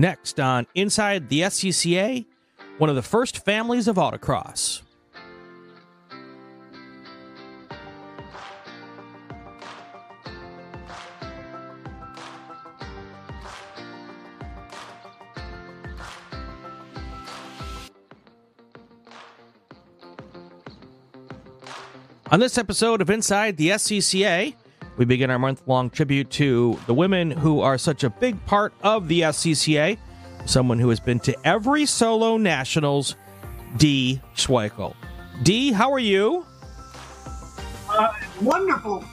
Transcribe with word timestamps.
Next 0.00 0.38
on 0.38 0.68
Inside 0.76 1.28
the 1.28 1.40
SCCA, 1.40 2.24
one 2.78 2.88
of 2.88 2.94
the 2.94 3.02
first 3.02 3.44
families 3.44 3.88
of 3.88 3.96
autocross. 3.96 4.82
On 22.30 22.38
this 22.38 22.56
episode 22.56 23.00
of 23.00 23.10
Inside 23.10 23.56
the 23.56 23.70
SCCA, 23.70 24.54
we 24.98 25.04
begin 25.04 25.30
our 25.30 25.38
month 25.38 25.62
long 25.66 25.88
tribute 25.88 26.28
to 26.28 26.78
the 26.86 26.92
women 26.92 27.30
who 27.30 27.60
are 27.60 27.78
such 27.78 28.02
a 28.02 28.10
big 28.10 28.44
part 28.46 28.74
of 28.82 29.06
the 29.06 29.20
SCCA. 29.20 29.96
Someone 30.44 30.80
who 30.80 30.88
has 30.88 30.98
been 30.98 31.20
to 31.20 31.36
every 31.46 31.86
solo 31.86 32.36
nationals, 32.36 33.14
Dee 33.76 34.20
Schweikle. 34.34 34.94
Dee, 35.44 35.70
how 35.70 35.92
are 35.92 36.00
you? 36.00 36.44
Uh, 37.88 38.12
wonderful. 38.42 39.04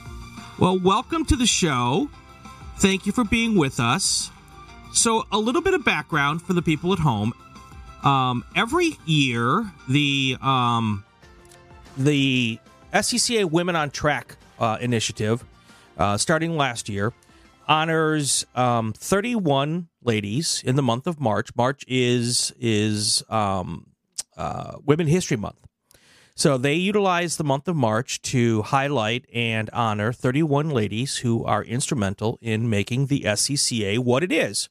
Well, 0.58 0.78
welcome 0.80 1.24
to 1.26 1.36
the 1.36 1.46
show. 1.46 2.10
Thank 2.78 3.06
you 3.06 3.12
for 3.12 3.24
being 3.24 3.56
with 3.56 3.78
us. 3.78 4.30
So, 4.92 5.24
a 5.30 5.38
little 5.38 5.62
bit 5.62 5.74
of 5.74 5.84
background 5.84 6.42
for 6.42 6.52
the 6.52 6.62
people 6.62 6.92
at 6.92 6.98
home. 6.98 7.32
Um, 8.02 8.44
every 8.56 8.98
year, 9.04 9.70
the 9.88 10.36
um, 10.42 11.04
the 11.96 12.58
SCCA 12.92 13.50
Women 13.50 13.76
on 13.76 13.90
Track 13.90 14.36
uh, 14.58 14.78
initiative, 14.80 15.44
uh, 15.96 16.16
starting 16.16 16.56
last 16.56 16.88
year, 16.88 17.12
honors 17.68 18.46
um, 18.54 18.92
31 18.92 19.88
ladies 20.02 20.62
in 20.64 20.76
the 20.76 20.82
month 20.82 21.06
of 21.06 21.20
March. 21.20 21.50
March 21.56 21.84
is 21.88 22.52
is 22.58 23.22
um, 23.28 23.88
uh, 24.36 24.76
Women 24.84 25.06
History 25.06 25.36
Month. 25.36 25.66
So 26.38 26.58
they 26.58 26.74
utilize 26.74 27.38
the 27.38 27.44
month 27.44 27.66
of 27.66 27.76
March 27.76 28.20
to 28.22 28.60
highlight 28.60 29.24
and 29.32 29.70
honor 29.72 30.12
31 30.12 30.68
ladies 30.68 31.18
who 31.18 31.42
are 31.44 31.64
instrumental 31.64 32.38
in 32.42 32.68
making 32.68 33.06
the 33.06 33.20
SCCA 33.20 33.98
what 33.98 34.22
it 34.22 34.30
is. 34.30 34.68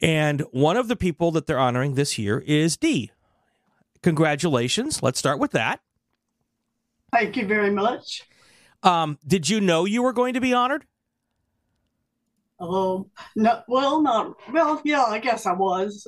And 0.00 0.42
one 0.52 0.76
of 0.76 0.86
the 0.86 0.94
people 0.94 1.32
that 1.32 1.46
they're 1.46 1.58
honoring 1.58 1.96
this 1.96 2.18
year 2.18 2.38
is 2.46 2.76
Dee. 2.76 3.10
Congratulations. 4.02 5.02
Let's 5.02 5.18
start 5.18 5.40
with 5.40 5.50
that. 5.50 5.80
Thank 7.12 7.36
you 7.36 7.46
very 7.48 7.70
much. 7.70 8.22
Um, 8.82 9.18
did 9.26 9.48
you 9.48 9.60
know 9.60 9.84
you 9.84 10.02
were 10.02 10.12
going 10.12 10.34
to 10.34 10.40
be 10.40 10.52
honored? 10.54 10.86
Um, 12.58 13.06
no, 13.36 13.62
well, 13.68 14.02
not 14.02 14.36
well. 14.52 14.80
Yeah, 14.84 15.04
I 15.04 15.18
guess 15.18 15.46
I 15.46 15.52
was. 15.52 16.06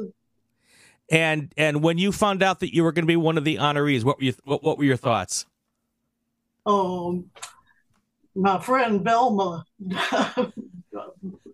And 1.11 1.53
and 1.56 1.83
when 1.83 1.98
you 1.98 2.12
found 2.12 2.42
out 2.42 2.61
that 2.61 2.75
you 2.75 2.84
were 2.84 2.92
going 2.92 3.05
to 3.05 3.09
be 3.11 3.17
one 3.17 3.39
of 3.39 3.45
the 3.45 3.56
honorees, 3.56 4.05
what 4.05 4.19
were 4.19 4.25
you, 4.25 4.34
what, 4.45 4.62
what 4.62 4.79
were 4.79 4.84
your 4.84 4.97
thoughts? 4.97 5.47
Um, 6.64 7.31
my 8.34 8.61
friend 8.61 9.03
Velma 9.03 9.64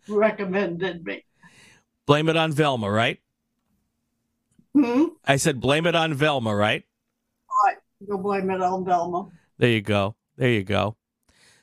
recommended 0.09 1.05
me. 1.05 1.25
Blame 2.07 2.29
it 2.29 2.37
on 2.37 2.53
Velma, 2.53 2.91
right? 2.91 3.21
Hmm? 4.75 5.07
I 5.25 5.37
said 5.37 5.61
blame 5.61 5.87
it 5.87 5.95
on 5.95 6.15
Velma, 6.15 6.55
right? 6.55 6.85
Right. 7.67 7.77
You'll 8.07 8.19
blame 8.19 8.51
it 8.51 8.61
on 8.61 8.85
Velma. 8.85 9.29
There 9.59 9.71
you 9.71 9.81
go. 9.81 10.15
There 10.37 10.51
you 10.51 10.63
go. 10.63 10.97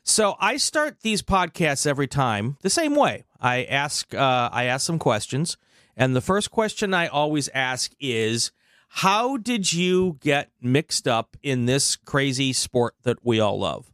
So 0.08 0.36
I 0.40 0.58
start 0.58 1.02
these 1.02 1.24
podcasts 1.24 1.88
every 1.88 2.06
time 2.06 2.58
the 2.62 2.70
same 2.70 2.94
way. 2.96 3.24
I 3.42 3.64
ask 3.64 4.14
uh, 4.14 4.50
I 4.54 4.66
ask 4.66 4.86
some 4.86 5.00
questions, 5.00 5.58
and 5.98 6.16
the 6.16 6.22
first 6.22 6.52
question 6.52 6.94
I 6.94 7.08
always 7.08 7.50
ask 7.56 7.92
is, 8.00 8.52
"How 8.88 9.36
did 9.36 9.74
you 9.74 10.20
get 10.22 10.52
mixed 10.62 11.08
up 11.08 11.36
in 11.42 11.66
this 11.66 11.96
crazy 11.96 12.54
sport 12.54 12.94
that 13.02 13.26
we 13.26 13.40
all 13.40 13.60
love?" 13.60 13.92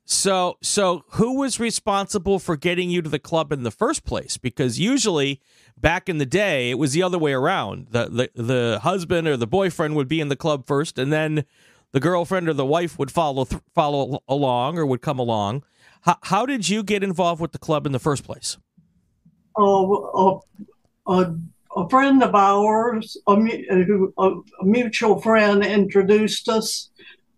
So, 0.09 0.59
so 0.63 1.05
who 1.11 1.39
was 1.39 1.59
responsible 1.59 2.39
for 2.39 2.57
getting 2.57 2.89
you 2.89 3.03
to 3.03 3.09
the 3.09 3.19
club 3.19 3.51
in 3.51 3.65
the 3.65 3.73
first 3.73 4.05
place? 4.05 4.37
Because 4.37 4.79
usually, 4.79 5.41
back 5.77 6.09
in 6.09 6.19
the 6.19 6.27
day, 6.27 6.71
it 6.71 6.79
was 6.79 6.93
the 6.93 7.03
other 7.03 7.19
way 7.19 7.33
around. 7.33 7.89
The 7.91 8.31
the, 8.35 8.43
the 8.43 8.81
husband 8.85 9.27
or 9.27 9.37
the 9.37 9.49
boyfriend 9.49 9.97
would 9.97 10.07
be 10.07 10.21
in 10.21 10.29
the 10.29 10.37
club 10.37 10.65
first, 10.65 10.97
and 10.97 11.13
then 11.13 11.45
the 11.91 11.99
girlfriend 11.99 12.49
or 12.49 12.53
the 12.53 12.65
wife 12.65 12.97
would 13.01 13.11
follow 13.11 13.45
th- 13.45 13.63
follow 13.75 14.23
along 14.29 14.79
or 14.79 14.87
would 14.87 15.03
come 15.03 15.19
along. 15.19 15.65
How, 16.07 16.19
how 16.23 16.47
did 16.47 16.69
you 16.69 16.85
get 16.85 17.03
involved 17.03 17.41
with 17.41 17.51
the 17.51 17.59
club 17.59 17.85
in 17.85 17.91
the 17.91 17.99
first 17.99 18.23
place? 18.23 18.57
Uh, 19.59 20.39
a, 21.09 21.35
a 21.77 21.89
friend 21.89 22.23
of 22.23 22.33
ours, 22.33 23.17
a, 23.27 23.33
a, 23.33 24.23
a, 24.23 24.65
mutual 24.65 25.21
friend, 25.21 25.65
introduced 25.65 26.49
us. 26.49 26.91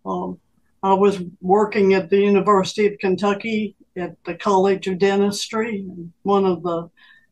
Um, 0.05 0.39
I 0.83 0.93
was 0.93 1.19
working 1.41 1.95
at 1.95 2.11
the 2.11 2.19
University 2.19 2.85
of 2.85 2.99
Kentucky 2.99 3.75
at 3.97 4.15
the 4.23 4.35
College 4.35 4.85
of 4.85 4.99
Dentistry. 4.99 5.83
One 6.21 6.45
of 6.45 6.61
the 6.61 6.91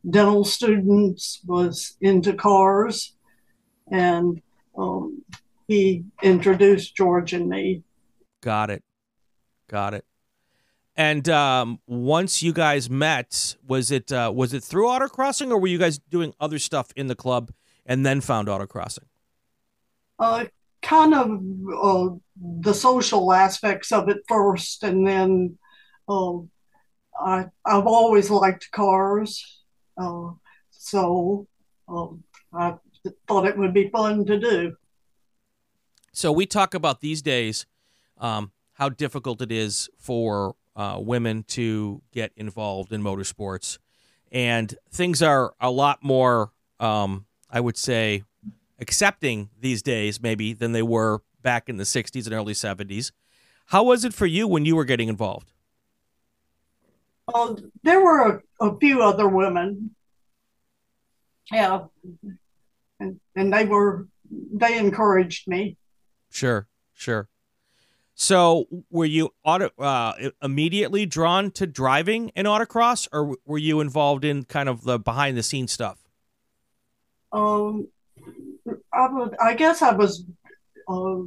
dental 0.09 0.43
students 0.43 1.41
was 1.45 1.97
into 2.01 2.33
cars, 2.33 3.13
and 3.91 4.41
um, 4.75 5.23
he 5.67 6.03
introduced 6.23 6.95
George 6.95 7.33
and 7.33 7.47
me. 7.47 7.83
Got 8.41 8.71
it. 8.71 8.83
Got 9.69 9.93
it. 9.93 10.05
And 10.97 11.29
um, 11.29 11.79
once 11.85 12.41
you 12.41 12.51
guys 12.51 12.89
met, 12.89 13.55
was 13.67 13.91
it 13.91 14.11
uh, 14.11 14.31
was 14.33 14.53
it 14.55 14.63
through 14.63 14.87
autocrossing, 14.87 15.51
or 15.51 15.59
were 15.59 15.67
you 15.67 15.77
guys 15.77 15.99
doing 15.99 16.33
other 16.39 16.57
stuff 16.57 16.91
in 16.95 17.05
the 17.05 17.15
club 17.15 17.51
and 17.85 18.03
then 18.03 18.19
found 18.19 18.47
autocrossing? 18.47 19.05
Uh, 20.17 20.45
kind 20.81 21.13
of 21.13 21.29
uh, 21.83 22.15
the 22.41 22.73
social 22.73 23.31
aspects 23.31 23.91
of 23.91 24.09
it 24.09 24.17
first, 24.27 24.83
and 24.83 25.07
then 25.07 25.59
uh, 26.09 26.39
I 27.19 27.45
I've 27.63 27.85
always 27.85 28.31
liked 28.31 28.71
cars, 28.71 29.61
uh, 29.99 30.31
so 30.71 31.47
um, 31.87 32.23
I 32.51 32.73
thought 33.27 33.45
it 33.45 33.55
would 33.55 33.73
be 33.73 33.89
fun 33.89 34.25
to 34.25 34.39
do. 34.39 34.75
So 36.11 36.31
we 36.31 36.47
talk 36.47 36.73
about 36.73 37.01
these 37.01 37.21
days 37.21 37.67
um, 38.17 38.51
how 38.73 38.89
difficult 38.89 39.43
it 39.43 39.51
is 39.51 39.91
for 39.99 40.55
uh, 40.77 40.99
women 41.01 41.43
to 41.43 42.01
get 42.13 42.31
involved 42.37 42.93
in 42.93 43.01
motorsports, 43.01 43.79
and 44.31 44.75
things 44.91 45.21
are 45.23 45.53
a 45.59 45.71
lot 45.71 46.03
more, 46.03 46.51
um, 46.79 47.25
I 47.49 47.59
would 47.59 47.77
say, 47.77 48.23
accepting 48.79 49.49
these 49.59 49.81
days 49.81 50.21
maybe 50.21 50.53
than 50.53 50.73
they 50.73 50.83
were 50.83 51.21
back 51.41 51.67
in 51.67 51.77
the 51.77 51.83
'60s 51.83 52.25
and 52.25 52.33
early 52.33 52.53
'70s. 52.53 53.11
How 53.65 53.83
was 53.83 54.05
it 54.05 54.13
for 54.13 54.27
you 54.27 54.47
when 54.47 54.65
you 54.65 54.75
were 54.75 54.85
getting 54.85 55.09
involved? 55.09 55.51
Well, 57.27 57.59
there 57.83 57.99
were 57.99 58.41
a, 58.61 58.65
a 58.65 58.77
few 58.77 59.01
other 59.01 59.27
women, 59.27 59.95
yeah, 61.51 61.85
and, 62.99 63.19
and 63.35 63.51
they 63.51 63.65
were 63.65 64.07
they 64.53 64.77
encouraged 64.77 65.47
me. 65.47 65.75
Sure, 66.29 66.67
sure. 66.93 67.29
So, 68.19 68.65
were 68.89 69.05
you 69.05 69.29
auto, 69.43 69.69
uh, 69.77 70.13
immediately 70.41 71.05
drawn 71.05 71.51
to 71.51 71.67
driving 71.67 72.31
an 72.35 72.45
autocross, 72.45 73.07
or 73.13 73.35
were 73.45 73.59
you 73.59 73.79
involved 73.79 74.25
in 74.25 74.43
kind 74.43 74.67
of 74.67 74.83
the 74.83 74.97
behind 74.97 75.37
the 75.37 75.43
scenes 75.43 75.71
stuff? 75.71 75.99
Um, 77.31 77.89
I 78.91 79.07
would, 79.11 79.35
I 79.39 79.53
guess 79.53 79.83
I 79.83 79.91
was 79.91 80.25
uh, 80.87 81.19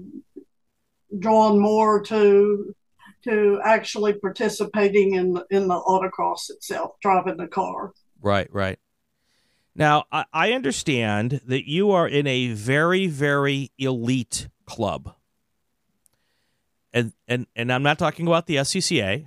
drawn 1.17 1.61
more 1.61 2.03
to 2.07 2.75
to 3.23 3.61
actually 3.65 4.15
participating 4.15 5.15
in 5.15 5.35
the, 5.35 5.47
in 5.49 5.69
the 5.69 5.81
autocross 5.81 6.51
itself, 6.51 6.97
driving 7.01 7.37
the 7.37 7.47
car. 7.47 7.93
Right, 8.21 8.53
right. 8.53 8.81
Now, 9.77 10.07
I, 10.11 10.25
I 10.33 10.53
understand 10.55 11.41
that 11.47 11.69
you 11.69 11.93
are 11.93 12.09
in 12.09 12.27
a 12.27 12.49
very, 12.49 13.07
very 13.07 13.71
elite 13.79 14.49
club. 14.65 15.15
And 16.93 17.13
and 17.29 17.47
and 17.55 17.73
I'm 17.73 17.83
not 17.83 17.99
talking 17.99 18.27
about 18.27 18.47
the 18.47 18.57
SCCA. 18.57 19.25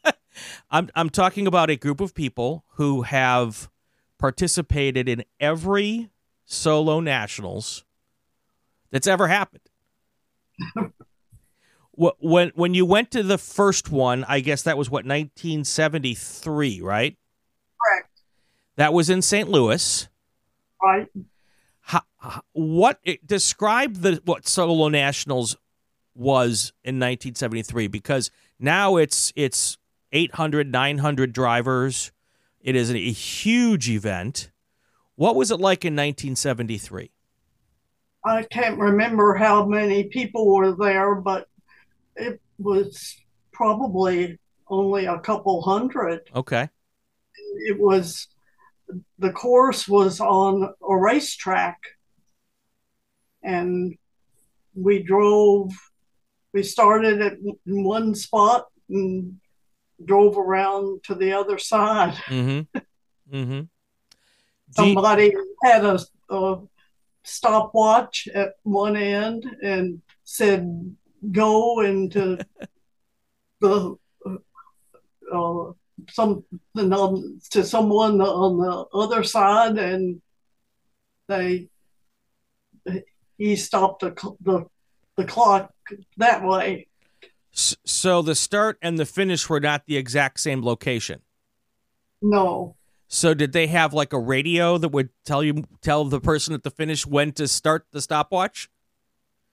I'm 0.70 0.90
I'm 0.94 1.10
talking 1.10 1.46
about 1.46 1.70
a 1.70 1.76
group 1.76 2.00
of 2.00 2.14
people 2.14 2.64
who 2.74 3.02
have 3.02 3.70
participated 4.18 5.08
in 5.08 5.24
every 5.40 6.10
solo 6.44 7.00
nationals 7.00 7.84
that's 8.90 9.06
ever 9.06 9.28
happened. 9.28 9.68
when 11.92 12.52
when 12.54 12.74
you 12.74 12.86
went 12.86 13.10
to 13.12 13.22
the 13.22 13.38
first 13.38 13.90
one, 13.90 14.24
I 14.28 14.40
guess 14.40 14.62
that 14.62 14.78
was 14.78 14.88
what 14.88 15.04
1973, 15.04 16.80
right? 16.80 17.16
Correct. 17.82 18.22
That 18.76 18.92
was 18.92 19.10
in 19.10 19.22
St. 19.22 19.48
Louis. 19.48 20.08
Right. 20.82 21.08
How, 21.80 22.02
what 22.52 23.00
describe 23.24 23.96
the 23.96 24.20
what 24.24 24.48
solo 24.48 24.88
nationals 24.88 25.56
was 26.14 26.72
in 26.82 26.96
1973 26.96 27.88
because 27.88 28.30
now 28.58 28.96
it's 28.96 29.32
it's 29.36 29.78
800 30.12 30.70
900 30.70 31.32
drivers. 31.32 32.12
It 32.60 32.76
is 32.76 32.90
a 32.90 32.98
huge 32.98 33.90
event. 33.90 34.50
What 35.16 35.36
was 35.36 35.50
it 35.50 35.60
like 35.60 35.84
in 35.84 35.94
1973 35.94 37.10
i 38.26 38.42
can't 38.44 38.78
remember 38.78 39.34
how 39.34 39.66
many 39.66 40.04
people 40.04 40.54
were 40.54 40.72
there 40.72 41.14
but 41.14 41.46
it 42.16 42.40
was 42.58 43.16
probably 43.52 44.38
only 44.68 45.06
a 45.06 45.18
couple 45.18 45.62
hundred. 45.62 46.20
Okay. 46.34 46.68
It 47.66 47.78
was 47.78 48.28
the 49.18 49.32
course 49.32 49.88
was 49.88 50.20
on 50.20 50.74
a 50.86 50.96
racetrack 50.96 51.78
and 53.42 53.96
we 54.74 55.02
drove 55.02 55.72
we 56.54 56.62
started 56.62 57.20
at 57.20 57.34
one 57.66 58.14
spot 58.14 58.66
and 58.88 59.40
drove 60.02 60.38
around 60.38 61.02
to 61.02 61.14
the 61.16 61.32
other 61.32 61.58
side. 61.58 62.14
Mm-hmm. 62.26 62.78
Mm-hmm. 63.36 63.60
Somebody 64.70 65.24
you- 65.32 65.56
had 65.64 65.84
a, 65.84 65.98
a 66.30 66.60
stopwatch 67.24 68.28
at 68.32 68.52
one 68.62 68.96
end 68.96 69.44
and 69.62 70.00
said, 70.22 70.94
"Go 71.32 71.80
into 71.80 72.38
the 73.60 73.96
uh, 75.32 75.72
some 76.10 76.44
to 77.50 77.64
someone 77.64 78.20
on 78.20 78.58
the 78.58 78.96
other 78.96 79.24
side," 79.24 79.76
and 79.78 80.22
they 81.26 81.68
he 83.38 83.56
stopped 83.56 84.02
the 84.02 84.10
the, 84.40 84.66
the 85.16 85.24
clock 85.24 85.73
that 86.16 86.44
way. 86.44 86.88
So 87.52 88.20
the 88.22 88.34
start 88.34 88.78
and 88.82 88.98
the 88.98 89.06
finish 89.06 89.48
were 89.48 89.60
not 89.60 89.86
the 89.86 89.96
exact 89.96 90.40
same 90.40 90.62
location. 90.62 91.20
No. 92.20 92.76
So 93.06 93.32
did 93.32 93.52
they 93.52 93.68
have 93.68 93.94
like 93.94 94.12
a 94.12 94.18
radio 94.18 94.76
that 94.78 94.88
would 94.88 95.10
tell 95.24 95.44
you 95.44 95.64
tell 95.82 96.04
the 96.04 96.20
person 96.20 96.54
at 96.54 96.64
the 96.64 96.70
finish 96.70 97.06
when 97.06 97.32
to 97.32 97.46
start 97.46 97.86
the 97.92 98.00
stopwatch? 98.00 98.68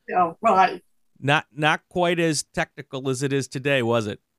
Yeah, 0.10 0.34
right. 0.42 0.82
Not 1.20 1.46
not 1.54 1.82
quite 1.90 2.20
as 2.20 2.44
technical 2.56 3.08
as 3.10 3.22
it 3.22 3.32
is 3.32 3.48
today, 3.48 3.82
was 3.82 4.08
it? 4.08 4.20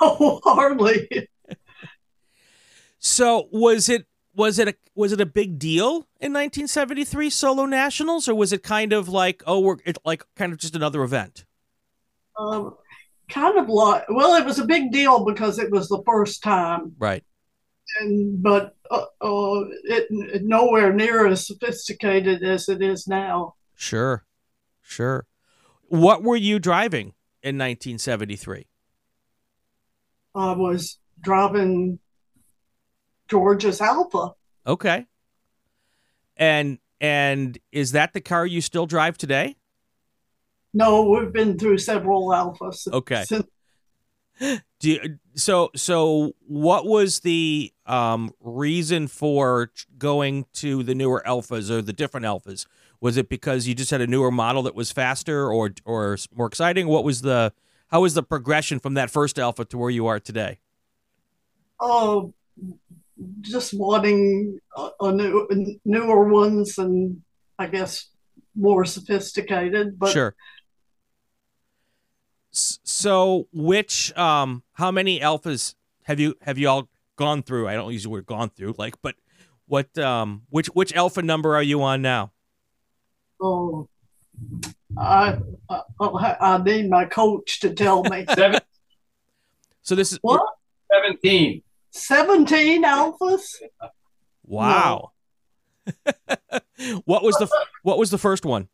Oh, 0.00 0.40
hardly. 0.42 1.28
so 2.98 3.48
was 3.52 3.88
it 3.88 4.06
was 4.36 4.58
it 4.58 4.68
a 4.68 4.74
was 4.94 5.12
it 5.12 5.20
a 5.20 5.26
big 5.26 5.58
deal 5.58 6.06
in 6.20 6.32
1973 6.32 7.30
solo 7.30 7.64
nationals 7.64 8.28
or 8.28 8.34
was 8.34 8.52
it 8.52 8.62
kind 8.62 8.92
of 8.92 9.08
like 9.08 9.42
oh 9.46 9.60
we're 9.60 9.78
it, 9.84 9.98
like 10.04 10.24
kind 10.36 10.52
of 10.52 10.58
just 10.58 10.76
another 10.76 11.02
event? 11.02 11.44
Um, 12.38 12.76
kind 13.28 13.58
of 13.58 13.68
like 13.68 14.04
well 14.08 14.36
it 14.36 14.44
was 14.44 14.58
a 14.58 14.66
big 14.66 14.92
deal 14.92 15.24
because 15.24 15.58
it 15.58 15.70
was 15.70 15.88
the 15.88 16.02
first 16.06 16.42
time. 16.42 16.92
Right. 16.98 17.24
And 18.00 18.42
but 18.42 18.76
uh, 18.90 19.06
uh, 19.20 19.64
it, 19.84 20.44
nowhere 20.44 20.92
near 20.92 21.26
as 21.26 21.46
sophisticated 21.46 22.42
as 22.42 22.68
it 22.68 22.82
is 22.82 23.08
now. 23.08 23.54
Sure. 23.74 24.24
Sure. 24.82 25.26
What 25.88 26.22
were 26.22 26.36
you 26.36 26.58
driving 26.58 27.14
in 27.42 27.56
1973 27.58 28.66
i 30.34 30.52
was 30.52 30.98
driving 31.20 31.98
George's 33.28 33.80
Alfa. 33.80 34.32
Okay. 34.66 35.06
And 36.36 36.78
and 37.00 37.58
is 37.72 37.92
that 37.92 38.12
the 38.12 38.20
car 38.20 38.46
you 38.46 38.60
still 38.60 38.86
drive 38.86 39.18
today? 39.18 39.56
No, 40.72 41.08
we've 41.08 41.32
been 41.32 41.58
through 41.58 41.78
several 41.78 42.28
alfas. 42.28 42.86
Okay. 42.92 43.24
Since- 43.24 43.46
Do 44.80 44.90
you, 44.90 45.18
so 45.34 45.70
so 45.74 46.34
what 46.46 46.86
was 46.86 47.20
the 47.20 47.72
um, 47.86 48.32
reason 48.40 49.08
for 49.08 49.70
going 49.96 50.44
to 50.54 50.82
the 50.82 50.94
newer 50.94 51.22
alfas 51.26 51.70
or 51.70 51.80
the 51.80 51.94
different 51.94 52.26
alfas? 52.26 52.66
Was 53.00 53.16
it 53.16 53.30
because 53.30 53.66
you 53.66 53.74
just 53.74 53.90
had 53.90 54.02
a 54.02 54.06
newer 54.06 54.30
model 54.30 54.62
that 54.64 54.74
was 54.74 54.92
faster 54.92 55.50
or 55.50 55.70
or 55.86 56.18
more 56.34 56.46
exciting? 56.46 56.88
What 56.88 57.04
was 57.04 57.22
the 57.22 57.54
how 57.88 58.02
was 58.02 58.12
the 58.12 58.22
progression 58.22 58.78
from 58.78 58.94
that 58.94 59.10
first 59.10 59.38
alfa 59.38 59.64
to 59.66 59.78
where 59.78 59.90
you 59.90 60.06
are 60.06 60.20
today? 60.20 60.58
Oh, 61.80 62.34
just 63.40 63.74
wanting 63.74 64.58
a, 64.76 64.90
a 65.00 65.12
new, 65.12 65.78
newer 65.84 66.28
ones 66.28 66.78
and 66.78 67.22
I 67.58 67.66
guess 67.66 68.08
more 68.54 68.84
sophisticated. 68.84 69.98
But 69.98 70.10
sure. 70.10 70.34
So, 72.50 73.48
which, 73.52 74.16
um, 74.16 74.62
how 74.72 74.90
many 74.90 75.20
alfas 75.20 75.74
have 76.04 76.18
you 76.18 76.36
have 76.40 76.56
you 76.56 76.68
all 76.68 76.88
gone 77.16 77.42
through? 77.42 77.68
I 77.68 77.74
don't 77.74 77.92
use 77.92 78.04
the 78.04 78.08
word 78.08 78.24
"gone 78.24 78.48
through," 78.48 78.74
like, 78.78 78.94
but 79.02 79.14
what, 79.66 79.96
um, 79.98 80.42
which 80.48 80.68
which 80.68 80.94
alfa 80.94 81.20
number 81.20 81.54
are 81.54 81.62
you 81.62 81.82
on 81.82 82.00
now? 82.00 82.32
Oh, 83.42 83.88
I 84.96 85.38
I, 85.68 86.36
I 86.40 86.62
need 86.62 86.88
my 86.88 87.04
coach 87.04 87.60
to 87.60 87.74
tell 87.74 88.02
me. 88.04 88.24
Seven. 88.34 88.60
So 89.82 89.94
this 89.94 90.12
is 90.12 90.18
what? 90.22 90.42
Seventeen. 90.90 91.62
17 91.96 92.84
alfas. 92.84 93.42
Wow. 94.44 95.12
No. 95.86 95.92
what 97.04 97.22
was 97.22 97.36
the 97.36 97.48
what 97.82 97.98
was 97.98 98.10
the 98.10 98.18
first 98.18 98.44
one? 98.44 98.68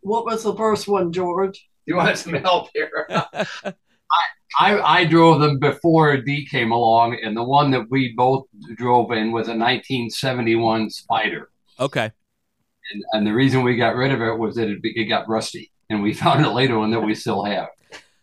What 0.00 0.26
was 0.26 0.42
the 0.42 0.54
first 0.54 0.88
one, 0.88 1.12
George? 1.12 1.68
You 1.86 1.96
want 1.96 2.18
some 2.18 2.34
help 2.34 2.68
here? 2.74 3.06
I, 3.10 3.74
I, 4.58 5.00
I 5.00 5.04
drove 5.04 5.40
them 5.40 5.58
before 5.58 6.16
Dee 6.16 6.46
came 6.46 6.72
along, 6.72 7.18
and 7.22 7.36
the 7.36 7.44
one 7.44 7.70
that 7.70 7.90
we 7.90 8.14
both 8.16 8.46
drove 8.76 9.12
in 9.12 9.32
was 9.32 9.48
a 9.48 9.54
1971 9.54 10.90
Spider. 10.90 11.50
Okay. 11.78 12.10
And, 12.92 13.04
and 13.12 13.26
the 13.26 13.32
reason 13.32 13.62
we 13.62 13.76
got 13.76 13.96
rid 13.96 14.12
of 14.12 14.20
it 14.20 14.38
was 14.38 14.56
that 14.56 14.68
it, 14.68 14.78
it 14.82 15.04
got 15.04 15.28
rusty, 15.28 15.70
and 15.90 16.02
we 16.02 16.12
found 16.14 16.44
it 16.44 16.50
later 16.50 16.78
on 16.78 16.90
that 16.90 17.00
we 17.00 17.14
still 17.14 17.44
have. 17.44 17.68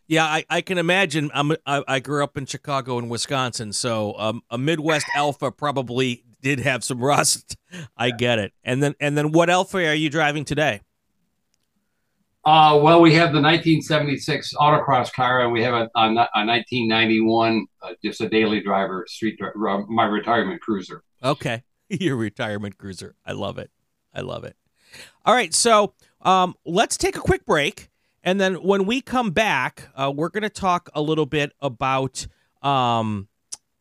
Yeah, 0.07 0.25
I, 0.25 0.45
I 0.49 0.61
can 0.61 0.77
imagine. 0.77 1.31
I'm, 1.33 1.53
I, 1.65 1.83
I 1.87 1.99
grew 1.99 2.23
up 2.23 2.37
in 2.37 2.45
Chicago 2.45 2.97
and 2.97 3.09
Wisconsin, 3.09 3.71
so 3.71 4.13
um, 4.17 4.41
a 4.49 4.57
Midwest 4.57 5.07
Alfa 5.15 5.51
probably 5.51 6.23
did 6.41 6.59
have 6.59 6.83
some 6.83 7.03
rust. 7.03 7.55
I 7.97 8.11
get 8.11 8.39
it. 8.39 8.53
And 8.63 8.83
then 8.83 8.95
and 8.99 9.17
then 9.17 9.31
what 9.31 9.49
Alfa 9.49 9.77
are 9.87 9.93
you 9.93 10.09
driving 10.09 10.45
today? 10.45 10.81
Uh, 12.45 12.77
well, 12.83 12.99
we 12.99 13.13
have 13.13 13.31
the 13.31 13.39
1976 13.39 14.53
autocross 14.55 15.13
car, 15.13 15.41
and 15.41 15.53
we 15.53 15.63
have 15.63 15.73
a, 15.73 15.89
a, 15.95 16.07
a 16.09 16.45
1991, 16.45 17.65
uh, 17.81 17.93
just 18.03 18.19
a 18.19 18.27
daily 18.27 18.59
driver, 18.59 19.05
street 19.07 19.37
driver, 19.37 19.85
my 19.87 20.03
retirement 20.03 20.59
cruiser. 20.59 21.03
Okay, 21.23 21.63
your 21.89 22.17
retirement 22.17 22.77
cruiser. 22.77 23.15
I 23.25 23.31
love 23.31 23.57
it. 23.57 23.71
I 24.13 24.21
love 24.21 24.43
it. 24.43 24.57
All 25.25 25.33
right, 25.33 25.53
so 25.53 25.93
um, 26.21 26.55
let's 26.65 26.97
take 26.97 27.15
a 27.15 27.21
quick 27.21 27.45
break. 27.45 27.89
And 28.23 28.39
then 28.39 28.55
when 28.55 28.85
we 28.85 29.01
come 29.01 29.31
back, 29.31 29.89
uh, 29.95 30.11
we're 30.15 30.29
going 30.29 30.43
to 30.43 30.49
talk 30.49 30.89
a 30.93 31.01
little 31.01 31.25
bit 31.25 31.51
about 31.61 32.25
um, 32.61 33.27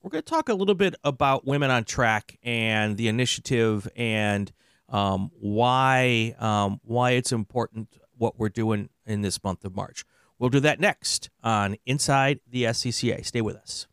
we're 0.02 0.10
going 0.10 0.22
to 0.22 0.28
talk 0.28 0.48
a 0.48 0.54
little 0.54 0.74
bit 0.74 0.96
about 1.04 1.46
women 1.46 1.70
on 1.70 1.84
track 1.84 2.36
and 2.42 2.96
the 2.96 3.06
initiative 3.06 3.88
and 3.94 4.52
um, 4.88 5.30
why 5.38 6.34
um, 6.38 6.80
why 6.84 7.12
it's 7.12 7.30
important 7.32 7.88
what 8.18 8.38
we're 8.38 8.48
doing 8.48 8.88
in 9.06 9.22
this 9.22 9.42
month 9.44 9.64
of 9.64 9.76
March. 9.76 10.04
We'll 10.38 10.50
do 10.50 10.60
that 10.60 10.80
next 10.80 11.30
on 11.44 11.76
Inside 11.86 12.40
the 12.50 12.64
SCCA. 12.64 13.24
Stay 13.24 13.40
with 13.40 13.56
us. 13.56 13.86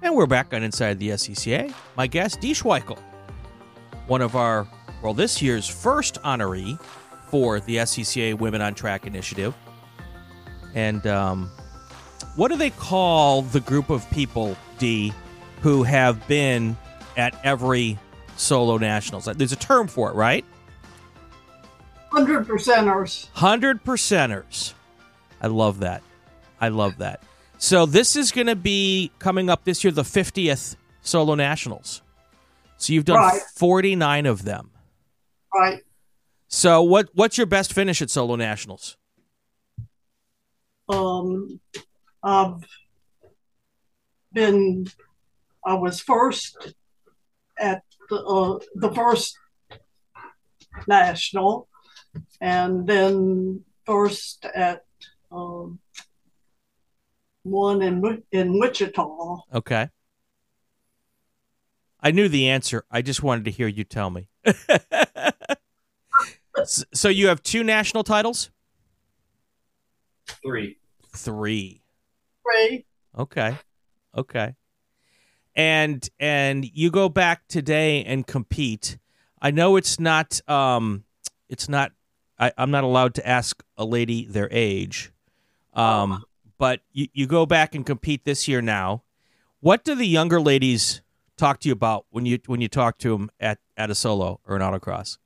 And 0.00 0.14
we're 0.14 0.26
back 0.26 0.54
on 0.54 0.62
Inside 0.62 0.98
the 0.98 1.10
SCCA. 1.10 1.74
My 1.96 2.06
guest, 2.06 2.40
Dee 2.40 2.52
Schweikle, 2.52 2.98
one 4.06 4.22
of 4.22 4.36
our, 4.36 4.66
well, 5.02 5.12
this 5.12 5.42
year's 5.42 5.68
first 5.68 6.22
honoree 6.22 6.80
for 7.28 7.58
the 7.60 7.76
SCCA 7.76 8.34
Women 8.38 8.62
on 8.62 8.74
Track 8.74 9.06
initiative. 9.06 9.54
And 10.74 11.04
um, 11.06 11.50
what 12.36 12.48
do 12.48 12.56
they 12.56 12.70
call 12.70 13.42
the 13.42 13.60
group 13.60 13.90
of 13.90 14.08
people, 14.10 14.56
Dee, 14.78 15.12
who 15.62 15.82
have 15.82 16.26
been 16.28 16.76
at 17.16 17.34
every 17.44 17.98
solo 18.36 18.78
nationals? 18.78 19.24
There's 19.24 19.52
a 19.52 19.56
term 19.56 19.88
for 19.88 20.10
it, 20.10 20.14
right? 20.14 20.44
Hundred 22.10 22.46
percenters. 22.46 23.28
Hundred 23.32 23.84
percenters. 23.84 24.74
I 25.42 25.48
love 25.48 25.80
that. 25.80 26.02
I 26.60 26.68
love 26.68 26.98
that. 26.98 27.22
So 27.58 27.86
this 27.86 28.14
is 28.16 28.30
going 28.30 28.46
to 28.46 28.56
be 28.56 29.10
coming 29.18 29.50
up 29.50 29.64
this 29.64 29.82
year, 29.82 29.90
the 29.90 30.02
50th 30.02 30.76
Solo 31.02 31.34
Nationals. 31.34 32.02
So 32.76 32.92
you've 32.92 33.04
done 33.04 33.16
Right. 33.16 33.40
49 33.56 34.26
of 34.26 34.44
them. 34.44 34.70
Right. 35.52 35.82
So 36.46 36.82
what 36.82 37.08
what's 37.14 37.36
your 37.36 37.46
best 37.46 37.72
finish 37.72 38.00
at 38.00 38.10
Solo 38.10 38.36
Nationals? 38.36 38.96
Um, 40.88 41.60
I've 42.22 42.64
been. 44.32 44.86
I 45.66 45.74
was 45.74 46.00
first 46.00 46.74
at 47.58 47.82
the 48.08 48.16
uh, 48.24 48.58
the 48.74 48.90
first 48.92 49.36
national, 50.86 51.68
and 52.40 52.86
then 52.86 53.64
first 53.84 54.46
at 54.46 54.84
um, 55.30 55.80
one 57.50 57.82
in 57.82 58.22
in 58.32 58.58
Wichita. 58.58 59.36
Okay. 59.54 59.88
I 62.00 62.10
knew 62.12 62.28
the 62.28 62.48
answer. 62.48 62.84
I 62.90 63.02
just 63.02 63.22
wanted 63.22 63.44
to 63.46 63.50
hear 63.50 63.66
you 63.66 63.84
tell 63.84 64.10
me. 64.10 64.28
So 66.92 67.08
you 67.08 67.28
have 67.28 67.42
two 67.42 67.62
national 67.62 68.04
titles? 68.04 68.50
Three. 70.26 70.78
Three. 71.14 71.82
Three. 72.42 72.84
Okay. 73.16 73.56
Okay. 74.16 74.54
And 75.54 76.08
and 76.20 76.64
you 76.72 76.90
go 76.90 77.08
back 77.08 77.46
today 77.48 78.04
and 78.04 78.26
compete. 78.26 78.98
I 79.40 79.50
know 79.50 79.76
it's 79.76 79.98
not 79.98 80.40
um 80.48 81.04
it's 81.48 81.68
not 81.68 81.92
I, 82.38 82.52
I'm 82.56 82.70
not 82.70 82.84
allowed 82.84 83.14
to 83.16 83.26
ask 83.26 83.62
a 83.76 83.84
lady 83.84 84.24
their 84.26 84.48
age. 84.50 85.12
Um 85.74 86.24
but 86.58 86.80
you, 86.92 87.08
you 87.12 87.26
go 87.26 87.46
back 87.46 87.74
and 87.74 87.86
compete 87.86 88.24
this 88.24 88.46
year 88.48 88.60
now. 88.60 89.02
What 89.60 89.84
do 89.84 89.94
the 89.94 90.06
younger 90.06 90.40
ladies 90.40 91.02
talk 91.36 91.60
to 91.60 91.68
you 91.68 91.72
about 91.72 92.06
when 92.10 92.26
you 92.26 92.38
when 92.46 92.60
you 92.60 92.68
talk 92.68 92.98
to 92.98 93.10
them 93.10 93.30
at, 93.40 93.58
at 93.76 93.90
a 93.90 93.94
solo 93.94 94.40
or 94.46 94.56
an 94.56 94.62
autocross? 94.62 95.18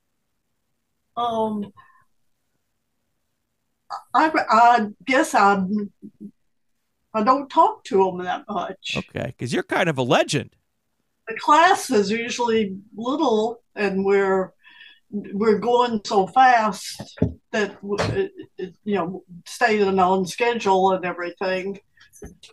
Um, 1.17 1.71
I 4.13 4.31
I 4.49 4.87
guess 5.05 5.35
I 5.35 5.63
I 7.13 7.23
don't 7.23 7.49
talk 7.49 7.83
to 7.85 7.97
them 8.05 8.23
that 8.23 8.45
much. 8.47 8.95
Okay, 8.97 9.25
because 9.27 9.53
you're 9.53 9.63
kind 9.63 9.89
of 9.89 9.97
a 9.97 10.03
legend. 10.03 10.55
the 11.27 11.35
class 11.35 11.91
is 11.91 12.09
usually 12.09 12.75
little 12.95 13.61
and 13.75 14.03
we're 14.03 14.53
we're 15.13 15.59
going 15.59 16.01
so 16.05 16.27
fast 16.27 17.17
that 17.51 17.77
it, 18.57 18.75
you 18.83 18.95
know 18.95 19.23
staying 19.45 19.99
on 19.99 20.25
schedule 20.25 20.91
and 20.91 21.05
everything. 21.05 21.79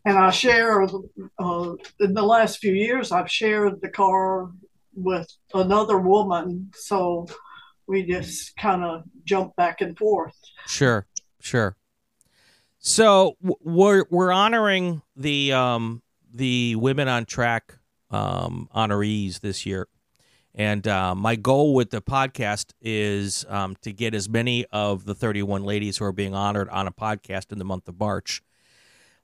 And 0.05 0.19
i 0.19 0.31
share 0.31 0.83
uh, 0.83 1.75
in 2.01 2.15
the 2.15 2.23
last 2.23 2.59
few 2.59 2.73
years 2.73 3.13
i've 3.13 3.31
shared 3.31 3.81
the 3.81 3.89
car 3.89 4.51
with 4.95 5.29
another 5.55 5.99
woman 5.99 6.71
so 6.75 7.27
we 7.91 8.05
just 8.05 8.57
kind 8.57 8.85
of 8.85 9.03
jump 9.25 9.57
back 9.57 9.81
and 9.81 9.99
forth. 9.99 10.35
Sure, 10.67 11.07
sure. 11.41 11.77
So 12.79 13.37
we're 13.41 14.07
we're 14.11 14.33
honoring 14.33 15.03
the 15.17 15.53
um 15.53 16.03
the 16.33 16.77
women 16.77 17.09
on 17.09 17.27
track 17.27 17.77
um 18.11 18.69
honorees 18.75 19.41
this 19.41 19.67
year, 19.67 19.89
and 20.55 20.87
uh, 20.89 21.15
my 21.15 21.37
goal 21.37 21.75
with 21.75 21.91
the 21.91 22.03
podcast 22.03 22.73
is 22.81 23.45
um, 23.49 23.77
to 23.83 23.93
get 23.93 24.15
as 24.15 24.29
many 24.29 24.67
of 24.67 25.05
the 25.05 25.15
31 25.15 25.65
ladies 25.65 25.99
who 25.99 26.05
are 26.05 26.13
being 26.13 26.35
honored 26.35 26.69
on 26.71 26.87
a 26.87 26.93
podcast 26.93 27.53
in 27.53 27.59
the 27.59 27.65
month 27.65 27.89
of 27.89 27.99
March. 27.99 28.43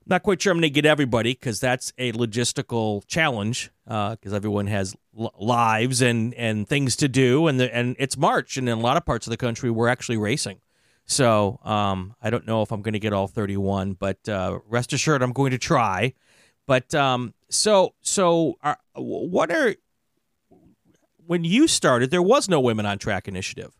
Not 0.05 0.23
quite 0.23 0.41
sure 0.41 0.51
I'm 0.51 0.57
going 0.57 0.61
to 0.61 0.69
get 0.69 0.85
everybody 0.85 1.33
because 1.33 1.59
that's 1.59 1.91
a 1.97 2.13
logistical 2.13 3.05
challenge 3.07 3.71
because 3.85 4.33
everyone 4.33 4.67
has 4.67 4.95
l- 5.19 5.33
lives 5.37 6.01
and, 6.01 6.33
and 6.35 6.67
things 6.67 6.95
to 6.97 7.09
do, 7.09 7.47
and 7.47 7.59
the, 7.59 7.75
and 7.75 7.97
it's 7.99 8.15
March, 8.15 8.55
and 8.55 8.69
in 8.69 8.77
a 8.77 8.81
lot 8.81 8.95
of 8.95 9.05
parts 9.05 9.27
of 9.27 9.31
the 9.31 9.37
country 9.37 9.69
we're 9.69 9.89
actually 9.89 10.17
racing. 10.17 10.61
So 11.07 11.59
um, 11.63 12.15
I 12.21 12.29
don't 12.29 12.47
know 12.47 12.61
if 12.61 12.71
I'm 12.71 12.81
going 12.81 12.93
to 12.93 12.99
get 12.99 13.11
all 13.11 13.27
31, 13.27 13.93
but 13.93 14.27
uh, 14.29 14.59
rest 14.67 14.93
assured 14.93 15.21
I'm 15.21 15.33
going 15.33 15.51
to 15.51 15.57
try. 15.57 16.13
But 16.67 16.93
um, 16.93 17.33
so 17.49 17.95
so 18.01 18.55
are, 18.61 18.77
what 18.93 19.51
are 19.51 19.75
when 21.27 21.43
you 21.43 21.67
started? 21.67 22.09
There 22.09 22.21
was 22.21 22.49
no 22.49 22.59
Women 22.59 22.85
on 22.85 22.97
Track 22.97 23.27
initiative. 23.27 23.77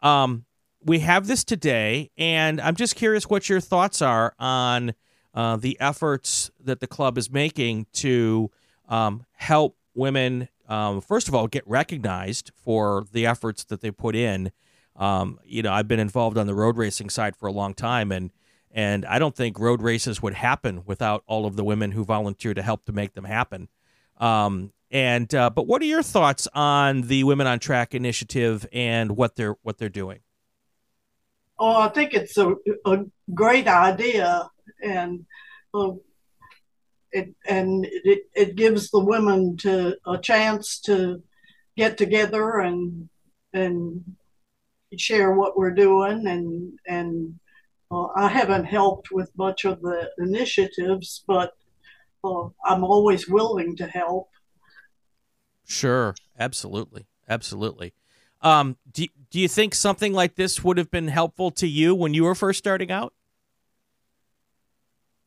Um, 0.00 0.44
we 0.82 1.00
have 1.00 1.26
this 1.26 1.44
today, 1.44 2.10
and 2.16 2.60
I'm 2.60 2.76
just 2.76 2.96
curious 2.96 3.28
what 3.28 3.48
your 3.48 3.60
thoughts 3.60 4.00
are 4.00 4.34
on 4.38 4.94
uh, 5.34 5.56
the 5.56 5.78
efforts 5.80 6.50
that 6.60 6.80
the 6.80 6.86
club 6.86 7.18
is 7.18 7.30
making 7.30 7.86
to 7.94 8.50
um, 8.88 9.24
help 9.32 9.76
women. 9.94 10.48
Um, 10.68 11.00
first 11.00 11.28
of 11.28 11.34
all, 11.34 11.46
get 11.46 11.66
recognized 11.66 12.52
for 12.54 13.06
the 13.12 13.26
efforts 13.26 13.64
that 13.64 13.80
they 13.80 13.90
put 13.90 14.14
in. 14.16 14.50
Um, 14.96 15.38
you 15.44 15.62
know, 15.62 15.72
I've 15.72 15.88
been 15.88 16.00
involved 16.00 16.38
on 16.38 16.46
the 16.46 16.54
road 16.54 16.76
racing 16.76 17.10
side 17.10 17.36
for 17.36 17.46
a 17.46 17.52
long 17.52 17.74
time, 17.74 18.10
and 18.10 18.30
and 18.70 19.06
I 19.06 19.18
don't 19.18 19.34
think 19.34 19.58
road 19.58 19.80
races 19.80 20.22
would 20.22 20.34
happen 20.34 20.82
without 20.84 21.24
all 21.26 21.46
of 21.46 21.56
the 21.56 21.64
women 21.64 21.92
who 21.92 22.04
volunteer 22.04 22.52
to 22.54 22.62
help 22.62 22.84
to 22.84 22.92
make 22.92 23.14
them 23.14 23.24
happen. 23.24 23.68
Um, 24.18 24.72
and 24.90 25.32
uh, 25.34 25.50
but 25.50 25.66
what 25.66 25.82
are 25.82 25.86
your 25.86 26.02
thoughts 26.02 26.48
on 26.54 27.02
the 27.02 27.24
Women 27.24 27.46
on 27.46 27.58
Track 27.58 27.94
initiative 27.94 28.66
and 28.72 29.16
what 29.16 29.36
they're 29.36 29.56
what 29.62 29.78
they're 29.78 29.88
doing? 29.88 30.20
Oh, 31.58 31.80
I 31.80 31.88
think 31.88 32.14
it's 32.14 32.38
a, 32.38 32.54
a 32.84 33.04
great 33.34 33.66
idea, 33.66 34.48
and 34.82 35.26
uh, 35.74 35.92
it 37.12 37.34
and 37.46 37.86
it, 37.86 38.22
it 38.34 38.56
gives 38.56 38.90
the 38.90 39.00
women 39.00 39.56
to 39.58 39.96
a 40.06 40.18
chance 40.18 40.78
to 40.80 41.22
get 41.76 41.98
together 41.98 42.60
and 42.60 43.08
and 43.52 44.04
share 44.96 45.32
what 45.32 45.58
we're 45.58 45.74
doing, 45.74 46.26
and 46.26 46.78
and 46.86 47.38
uh, 47.90 48.06
I 48.16 48.28
haven't 48.28 48.64
helped 48.64 49.10
with 49.10 49.30
much 49.36 49.64
of 49.64 49.80
the 49.82 50.10
initiatives, 50.18 51.24
but 51.26 51.52
uh, 52.24 52.48
I'm 52.64 52.84
always 52.84 53.28
willing 53.28 53.76
to 53.76 53.86
help. 53.86 54.28
Sure, 55.68 56.14
absolutely, 56.38 57.06
absolutely. 57.28 57.92
Um, 58.40 58.78
do 58.90 59.06
do 59.30 59.38
you 59.38 59.48
think 59.48 59.74
something 59.74 60.14
like 60.14 60.34
this 60.34 60.64
would 60.64 60.78
have 60.78 60.90
been 60.90 61.08
helpful 61.08 61.50
to 61.52 61.68
you 61.68 61.94
when 61.94 62.14
you 62.14 62.24
were 62.24 62.34
first 62.34 62.58
starting 62.58 62.90
out? 62.90 63.12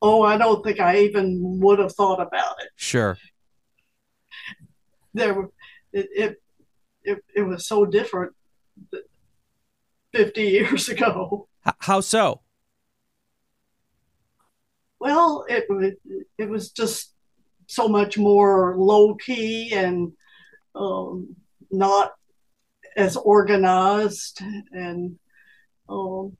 Oh, 0.01 0.23
I 0.23 0.37
don't 0.37 0.63
think 0.63 0.79
I 0.79 0.97
even 1.01 1.59
would 1.61 1.77
have 1.77 1.93
thought 1.93 2.19
about 2.19 2.55
it. 2.63 2.69
Sure. 2.75 3.17
there 5.13 5.33
were- 5.35 5.51
it, 5.93 6.07
it 6.15 6.41
it 7.03 7.23
it 7.35 7.41
was 7.43 7.67
so 7.67 7.85
different 7.85 8.33
50 10.13 10.41
years 10.41 10.89
ago 10.89 11.47
how 11.79 11.99
so? 12.01 12.41
well 14.99 15.45
it 15.49 15.65
was 15.69 15.93
it 16.37 16.49
was 16.49 16.71
just 16.71 17.13
so 17.67 17.87
much 17.87 18.17
more 18.17 18.75
low 18.77 19.15
key 19.15 19.71
and 19.73 20.13
um, 20.75 21.35
not 21.69 22.13
as 22.95 23.15
organized 23.15 24.41
and 24.71 25.17
um, 25.87 26.35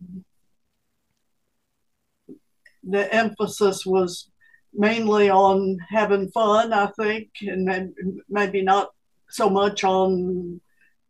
the 2.83 3.13
emphasis 3.13 3.85
was 3.85 4.29
mainly 4.73 5.29
on 5.29 5.77
having 5.89 6.29
fun 6.31 6.73
i 6.73 6.88
think 7.00 7.29
and 7.41 7.93
maybe 8.29 8.61
not 8.61 8.89
so 9.29 9.50
much 9.50 9.83
on 9.83 10.59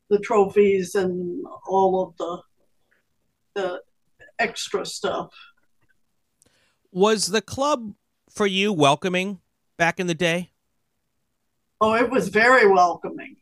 the 0.10 0.20
trophies 0.20 0.96
and 0.96 1.44
all 1.68 2.04
of 2.04 2.18
the 2.18 2.42
the 3.56 3.82
extra 4.40 4.86
stuff 4.86 5.32
Was 6.92 7.28
the 7.28 7.42
club 7.42 7.94
for 8.30 8.46
you 8.46 8.74
welcoming 8.74 9.40
back 9.78 10.00
in 10.00 10.08
the 10.08 10.14
day? 10.14 10.51
Oh 11.82 11.94
it 11.96 12.10
was 12.10 12.30
very 12.30 12.68
welcoming 12.68 13.36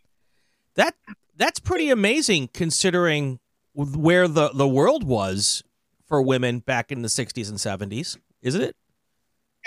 That 0.76 0.96
that's 1.36 1.60
pretty 1.60 1.90
amazing 1.90 2.50
considering 2.54 3.40
where 3.74 4.28
the 4.28 4.50
the 4.54 4.68
world 4.68 5.04
was 5.04 5.64
for 6.08 6.22
women 6.22 6.60
back 6.60 6.92
in 6.92 7.04
the 7.04 7.08
60s 7.08 7.50
and 7.50 7.60
70s, 7.60 8.18
isn't 8.42 8.62
it? 8.62 8.76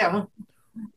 yeah 0.01 0.25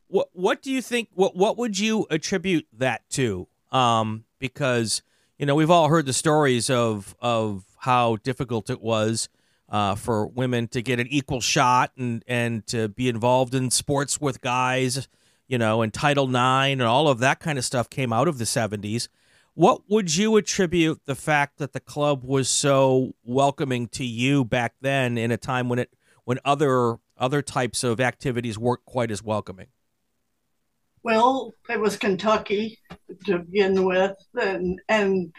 what 0.08 0.30
what 0.32 0.62
do 0.62 0.72
you 0.72 0.82
think? 0.82 1.10
What 1.14 1.36
what 1.36 1.58
would 1.58 1.78
you 1.78 2.08
attribute 2.10 2.68
that 2.78 3.02
to? 3.12 3.48
Um, 3.72 4.24
because 4.40 5.02
you 5.38 5.46
know 5.46 5.56
we've 5.56 5.70
all 5.70 5.90
heard 5.90 6.06
the 6.06 6.14
stories 6.14 6.70
of 6.70 7.16
of 7.20 7.66
how 7.80 8.16
difficult 8.18 8.70
it 8.70 8.82
was 8.82 9.28
uh, 9.68 9.96
for 9.96 10.28
women 10.28 10.70
to 10.70 10.82
get 10.82 11.02
an 11.02 11.08
equal 11.08 11.42
shot 11.42 11.92
and 11.98 12.24
and 12.28 12.66
to 12.68 12.88
be 12.88 13.10
involved 13.10 13.54
in 13.54 13.70
sports 13.72 14.22
with 14.22 14.40
guys. 14.40 15.10
You 15.48 15.58
know, 15.58 15.82
and 15.82 15.94
Title 15.94 16.28
IX 16.28 16.74
and 16.74 16.82
all 16.82 17.08
of 17.08 17.20
that 17.20 17.40
kind 17.40 17.58
of 17.58 17.66
stuff 17.66 17.90
came 17.90 18.12
out 18.12 18.28
of 18.28 18.38
the 18.38 18.46
seventies. 18.46 19.10
What 19.54 19.84
would 19.90 20.16
you 20.16 20.36
attribute 20.36 21.02
the 21.06 21.16
fact 21.16 21.60
that 21.60 21.72
the 21.72 21.80
club 21.80 22.24
was 22.26 22.50
so 22.50 23.14
welcoming 23.24 23.88
to 23.90 24.04
you 24.04 24.44
back 24.44 24.74
then 24.82 25.18
in 25.18 25.32
a 25.32 25.38
time 25.38 25.70
when 25.70 25.80
it 25.80 25.94
when 26.26 26.40
other 26.44 26.98
other 27.18 27.42
types 27.42 27.84
of 27.84 28.02
activities 28.02 28.58
weren't 28.58 28.84
quite 28.86 29.12
as 29.12 29.24
welcoming? 29.24 29.68
Well, 31.04 31.54
it 31.70 31.80
was 31.80 31.98
Kentucky 31.98 32.80
to 33.26 33.40
begin 33.40 33.86
with, 33.86 34.16
and 34.34 34.82
and 34.90 35.34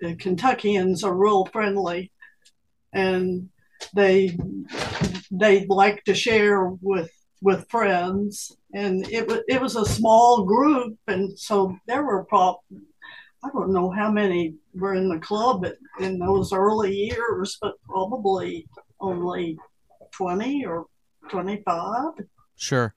the 0.00 0.14
Kentuckians 0.14 1.04
are 1.04 1.14
real 1.14 1.44
friendly, 1.46 2.12
and 2.92 3.48
they 3.94 4.38
they 5.30 5.66
like 5.66 6.04
to 6.04 6.14
share 6.14 6.66
with 6.80 7.10
with 7.42 7.68
friends, 7.68 8.56
and 8.74 9.10
it 9.10 9.26
was 9.26 9.40
it 9.48 9.60
was 9.60 9.76
a 9.76 9.84
small 9.84 10.44
group, 10.44 10.96
and 11.06 11.38
so 11.38 11.76
there 11.86 12.02
were 12.02 12.24
probably 12.24 12.60
I 13.44 13.48
don't 13.52 13.72
know 13.72 13.90
how 13.90 14.10
many 14.10 14.54
were 14.74 14.94
in 14.94 15.08
the 15.08 15.18
club 15.20 15.64
in 16.00 16.18
those 16.18 16.52
early 16.52 16.92
years, 16.92 17.56
but 17.60 17.74
probably 17.88 18.66
only 19.00 19.56
20 20.12 20.66
or 20.66 20.86
25. 21.30 22.26
Sure. 22.56 22.94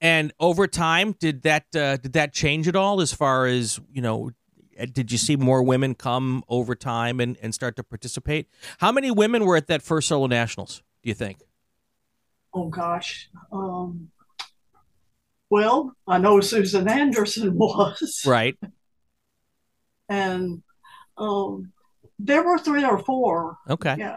And 0.00 0.32
over 0.40 0.66
time, 0.66 1.12
did 1.12 1.42
that 1.42 1.66
uh, 1.76 1.98
did 1.98 2.14
that 2.14 2.32
change 2.32 2.66
at 2.66 2.74
all? 2.74 3.02
As 3.02 3.12
far 3.12 3.44
as 3.44 3.78
you 3.92 4.00
know, 4.00 4.30
uh, 4.80 4.86
did 4.90 5.12
you 5.12 5.18
see 5.18 5.36
more 5.36 5.62
women 5.62 5.94
come 5.94 6.42
over 6.48 6.74
time 6.74 7.20
and, 7.20 7.36
and 7.42 7.54
start 7.54 7.76
to 7.76 7.82
participate? 7.82 8.48
How 8.78 8.92
many 8.92 9.10
women 9.10 9.44
were 9.44 9.56
at 9.56 9.66
that 9.66 9.82
first 9.82 10.08
solo 10.08 10.26
nationals? 10.26 10.82
Do 11.02 11.10
you 11.10 11.14
think? 11.14 11.42
Oh 12.52 12.68
gosh, 12.68 13.28
um, 13.52 14.10
well, 15.50 15.96
I 16.06 16.18
know 16.18 16.40
Susan 16.40 16.88
Anderson 16.88 17.54
was. 17.58 18.22
Right. 18.24 18.56
And 20.08 20.62
um, 21.18 21.72
there 22.18 22.44
were 22.44 22.58
three 22.58 22.84
or 22.84 22.98
four. 22.98 23.58
Okay. 23.68 23.96
Yeah. 23.98 24.16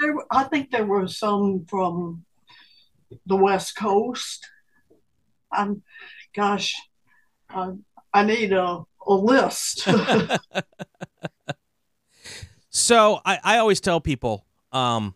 There, 0.00 0.14
I 0.30 0.44
think 0.44 0.70
there 0.70 0.86
were 0.86 1.06
some 1.06 1.66
from 1.68 2.24
the 3.26 3.36
West 3.36 3.76
Coast. 3.76 4.48
I'm, 5.52 5.82
gosh, 6.34 6.74
uh, 7.54 7.72
I 8.12 8.24
need 8.24 8.52
a, 8.52 8.82
a 9.06 9.14
list. 9.14 9.86
so 12.70 13.20
I, 13.24 13.38
I 13.44 13.58
always 13.58 13.80
tell 13.80 14.00
people, 14.00 14.44
um, 14.72 15.14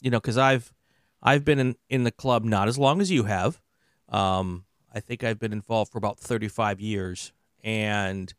you 0.00 0.10
know, 0.10 0.18
because 0.18 0.36
I've 0.36 0.72
I've 1.22 1.44
been 1.44 1.58
in, 1.58 1.76
in 1.88 2.04
the 2.04 2.10
club 2.10 2.44
not 2.44 2.68
as 2.68 2.78
long 2.78 3.00
as 3.00 3.10
you 3.10 3.24
have. 3.24 3.60
Um, 4.08 4.64
I 4.92 5.00
think 5.00 5.22
I've 5.22 5.38
been 5.38 5.52
involved 5.52 5.92
for 5.92 5.98
about 5.98 6.18
35 6.18 6.80
years. 6.80 7.32
And 7.62 8.32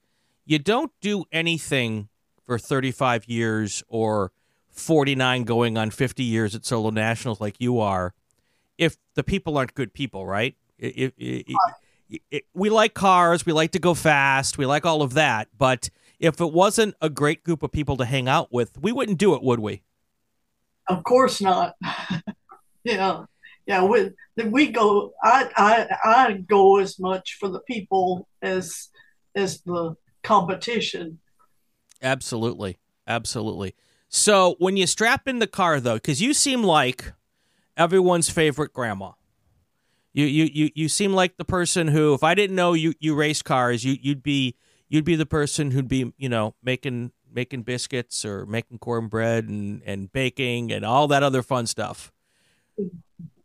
you 0.45 0.59
don't 0.59 0.91
do 1.01 1.25
anything 1.31 2.09
for 2.45 2.57
35 2.57 3.25
years 3.25 3.83
or 3.87 4.31
49 4.69 5.43
going 5.43 5.77
on 5.77 5.91
50 5.91 6.23
years 6.23 6.55
at 6.55 6.65
Solo 6.65 6.89
Nationals 6.89 7.41
like 7.41 7.55
you 7.59 7.79
are 7.79 8.13
if 8.79 8.97
the 9.13 9.23
people 9.23 9.57
aren't 9.57 9.75
good 9.75 9.93
people, 9.93 10.25
right? 10.25 10.55
It, 10.79 11.13
it, 11.17 11.45
it, 12.31 12.45
we 12.53 12.69
like 12.69 12.93
cars, 12.93 13.45
we 13.45 13.51
like 13.51 13.71
to 13.71 13.79
go 13.79 13.93
fast, 13.93 14.57
we 14.57 14.65
like 14.65 14.85
all 14.85 15.01
of 15.01 15.13
that. 15.15 15.49
But 15.55 15.89
if 16.17 16.39
it 16.39 16.53
wasn't 16.53 16.95
a 17.01 17.09
great 17.09 17.43
group 17.43 17.61
of 17.61 17.71
people 17.71 17.97
to 17.97 18.05
hang 18.05 18.29
out 18.29 18.51
with, 18.53 18.79
we 18.81 18.93
wouldn't 18.93 19.17
do 19.17 19.35
it, 19.35 19.43
would 19.43 19.59
we? 19.59 19.83
Of 20.87 21.03
course 21.03 21.41
not. 21.41 21.75
yeah 22.83 23.23
yeah, 23.69 23.83
we 23.83 24.09
we 24.35 24.71
go. 24.71 25.13
I 25.23 25.47
I 25.55 25.87
I 26.03 26.33
go 26.33 26.79
as 26.79 26.97
much 26.97 27.37
for 27.39 27.49
the 27.49 27.59
people 27.59 28.27
as 28.41 28.89
as 29.35 29.61
the 29.61 29.95
competition. 30.23 31.19
Absolutely, 32.01 32.79
absolutely. 33.05 33.75
So 34.07 34.55
when 34.57 34.75
you 34.75 34.87
strap 34.87 35.27
in 35.27 35.37
the 35.37 35.45
car, 35.45 35.79
though, 35.79 35.97
because 35.97 36.19
you 36.19 36.33
seem 36.33 36.63
like 36.63 37.13
everyone's 37.77 38.31
favorite 38.31 38.73
grandma. 38.73 39.11
You, 40.13 40.25
you 40.25 40.49
you 40.51 40.69
you 40.73 40.89
seem 40.89 41.13
like 41.13 41.37
the 41.37 41.45
person 41.45 41.89
who, 41.89 42.15
if 42.15 42.23
I 42.23 42.33
didn't 42.33 42.55
know 42.55 42.73
you 42.73 42.95
you 42.99 43.13
race 43.13 43.43
cars, 43.43 43.83
you 43.85 43.95
you'd 44.01 44.23
be 44.23 44.55
you'd 44.87 45.05
be 45.05 45.15
the 45.15 45.27
person 45.27 45.69
who'd 45.69 45.87
be 45.87 46.11
you 46.17 46.27
know 46.27 46.55
making 46.63 47.11
making 47.31 47.61
biscuits 47.61 48.25
or 48.25 48.47
making 48.47 48.79
cornbread 48.79 49.47
and 49.47 49.83
and 49.85 50.11
baking 50.11 50.71
and 50.71 50.83
all 50.83 51.07
that 51.09 51.21
other 51.21 51.43
fun 51.43 51.67
stuff. 51.67 52.11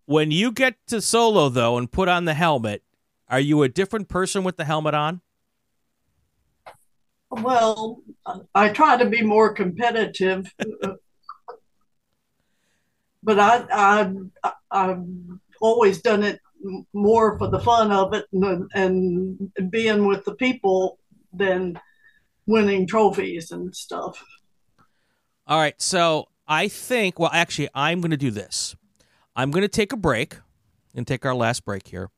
When 0.07 0.31
you 0.31 0.53
get 0.53 0.77
to 0.89 1.01
solo 1.01 1.49
though 1.49 1.79
and 1.79 1.91
put 1.91 2.09
on 2.09 2.25
the 2.25 2.35
helmet, 2.35 2.83
are 3.29 3.41
you 3.41 3.63
a 3.63 3.69
different 3.69 4.09
person 4.09 4.45
with 4.45 4.57
the 4.57 4.65
helmet 4.65 4.95
on? 4.95 5.21
Well, 7.31 8.03
I 8.55 8.69
try 8.69 8.97
to 8.97 9.07
be 9.07 9.23
more 9.23 9.55
competitive, 9.55 10.53
but 13.23 13.41
I, 13.41 13.65
I 13.73 14.13
I've 14.71 15.05
always 15.61 16.01
done 16.01 16.23
it 16.23 16.41
more 16.93 17.39
for 17.39 17.49
the 17.49 17.59
fun 17.61 17.91
of 17.93 18.15
it 18.15 18.27
and, 18.33 18.71
and 18.75 19.71
being 19.71 20.07
with 20.07 20.25
the 20.25 20.35
people 20.35 20.99
than 21.33 21.81
winning 22.47 22.87
trophies 22.87 23.51
and 23.51 23.75
stuff. 23.75 24.23
All 25.47 25.59
right, 25.59 25.81
so 25.81 26.29
I 26.47 26.69
think 26.69 27.19
well 27.19 27.31
actually 27.33 27.69
I'm 27.75 28.01
going 28.01 28.13
to 28.13 28.17
do 28.17 28.31
this. 28.31 28.77
I'm 29.37 29.51
going 29.51 29.63
to 29.63 29.69
take 29.69 29.93
a 29.93 29.97
break 29.97 30.37
and 30.95 31.07
take 31.07 31.25
our 31.25 31.35
last 31.35 31.65
break 31.65 31.89
here. 31.89 32.11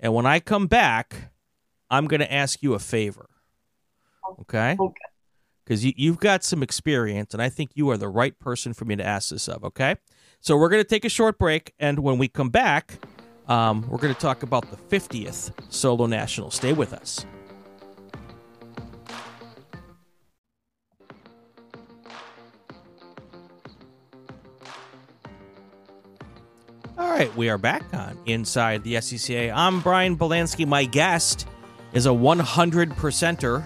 And 0.00 0.14
when 0.14 0.26
I 0.26 0.40
come 0.40 0.66
back, 0.66 1.30
I'm 1.90 2.06
going 2.06 2.20
to 2.20 2.32
ask 2.32 2.62
you 2.62 2.74
a 2.74 2.78
favor. 2.78 3.28
Okay? 4.40 4.76
Okay. 4.78 5.00
Because 5.64 5.84
you, 5.84 5.92
you've 5.96 6.20
got 6.20 6.44
some 6.44 6.62
experience, 6.62 7.34
and 7.34 7.42
I 7.42 7.48
think 7.48 7.70
you 7.74 7.90
are 7.90 7.96
the 7.96 8.08
right 8.08 8.38
person 8.38 8.72
for 8.72 8.84
me 8.84 8.96
to 8.96 9.04
ask 9.04 9.30
this 9.30 9.48
of. 9.48 9.64
Okay? 9.64 9.96
So 10.40 10.56
we're 10.56 10.68
going 10.68 10.82
to 10.82 10.88
take 10.88 11.04
a 11.04 11.08
short 11.08 11.38
break. 11.38 11.72
And 11.78 12.00
when 12.00 12.18
we 12.18 12.28
come 12.28 12.50
back, 12.50 12.98
um, 13.48 13.88
we're 13.88 13.98
going 13.98 14.14
to 14.14 14.20
talk 14.20 14.42
about 14.42 14.70
the 14.70 14.76
50th 14.76 15.52
Solo 15.72 16.06
National. 16.06 16.50
Stay 16.50 16.72
with 16.72 16.92
us. 16.92 17.24
All 26.98 27.10
right, 27.10 27.34
we 27.36 27.50
are 27.50 27.58
back 27.58 27.82
on 27.92 28.18
Inside 28.24 28.82
the 28.82 28.94
SCCA. 28.94 29.52
I'm 29.54 29.80
Brian 29.82 30.16
Belansky. 30.16 30.66
My 30.66 30.86
guest 30.86 31.46
is 31.92 32.06
a 32.06 32.14
100 32.14 32.90
percenter, 32.92 33.62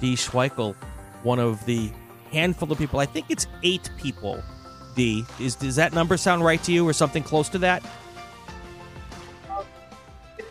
Dee. 0.00 0.14
Schweikle, 0.14 0.74
one 1.24 1.38
of 1.38 1.62
the 1.66 1.90
handful 2.30 2.72
of 2.72 2.78
people. 2.78 3.00
I 3.00 3.06
think 3.06 3.26
it's 3.28 3.46
eight 3.62 3.90
people. 3.98 4.42
Dee. 4.96 5.26
Is 5.38 5.56
does 5.56 5.76
that 5.76 5.92
number 5.92 6.16
sound 6.16 6.42
right 6.42 6.62
to 6.64 6.72
you, 6.72 6.88
or 6.88 6.94
something 6.94 7.22
close 7.22 7.50
to 7.50 7.58
that? 7.58 7.82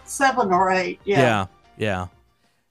Seven 0.05 0.51
or 0.51 0.69
eight. 0.69 0.99
Yeah. 1.03 1.19
Yeah. 1.19 1.45
Yeah. 1.77 2.07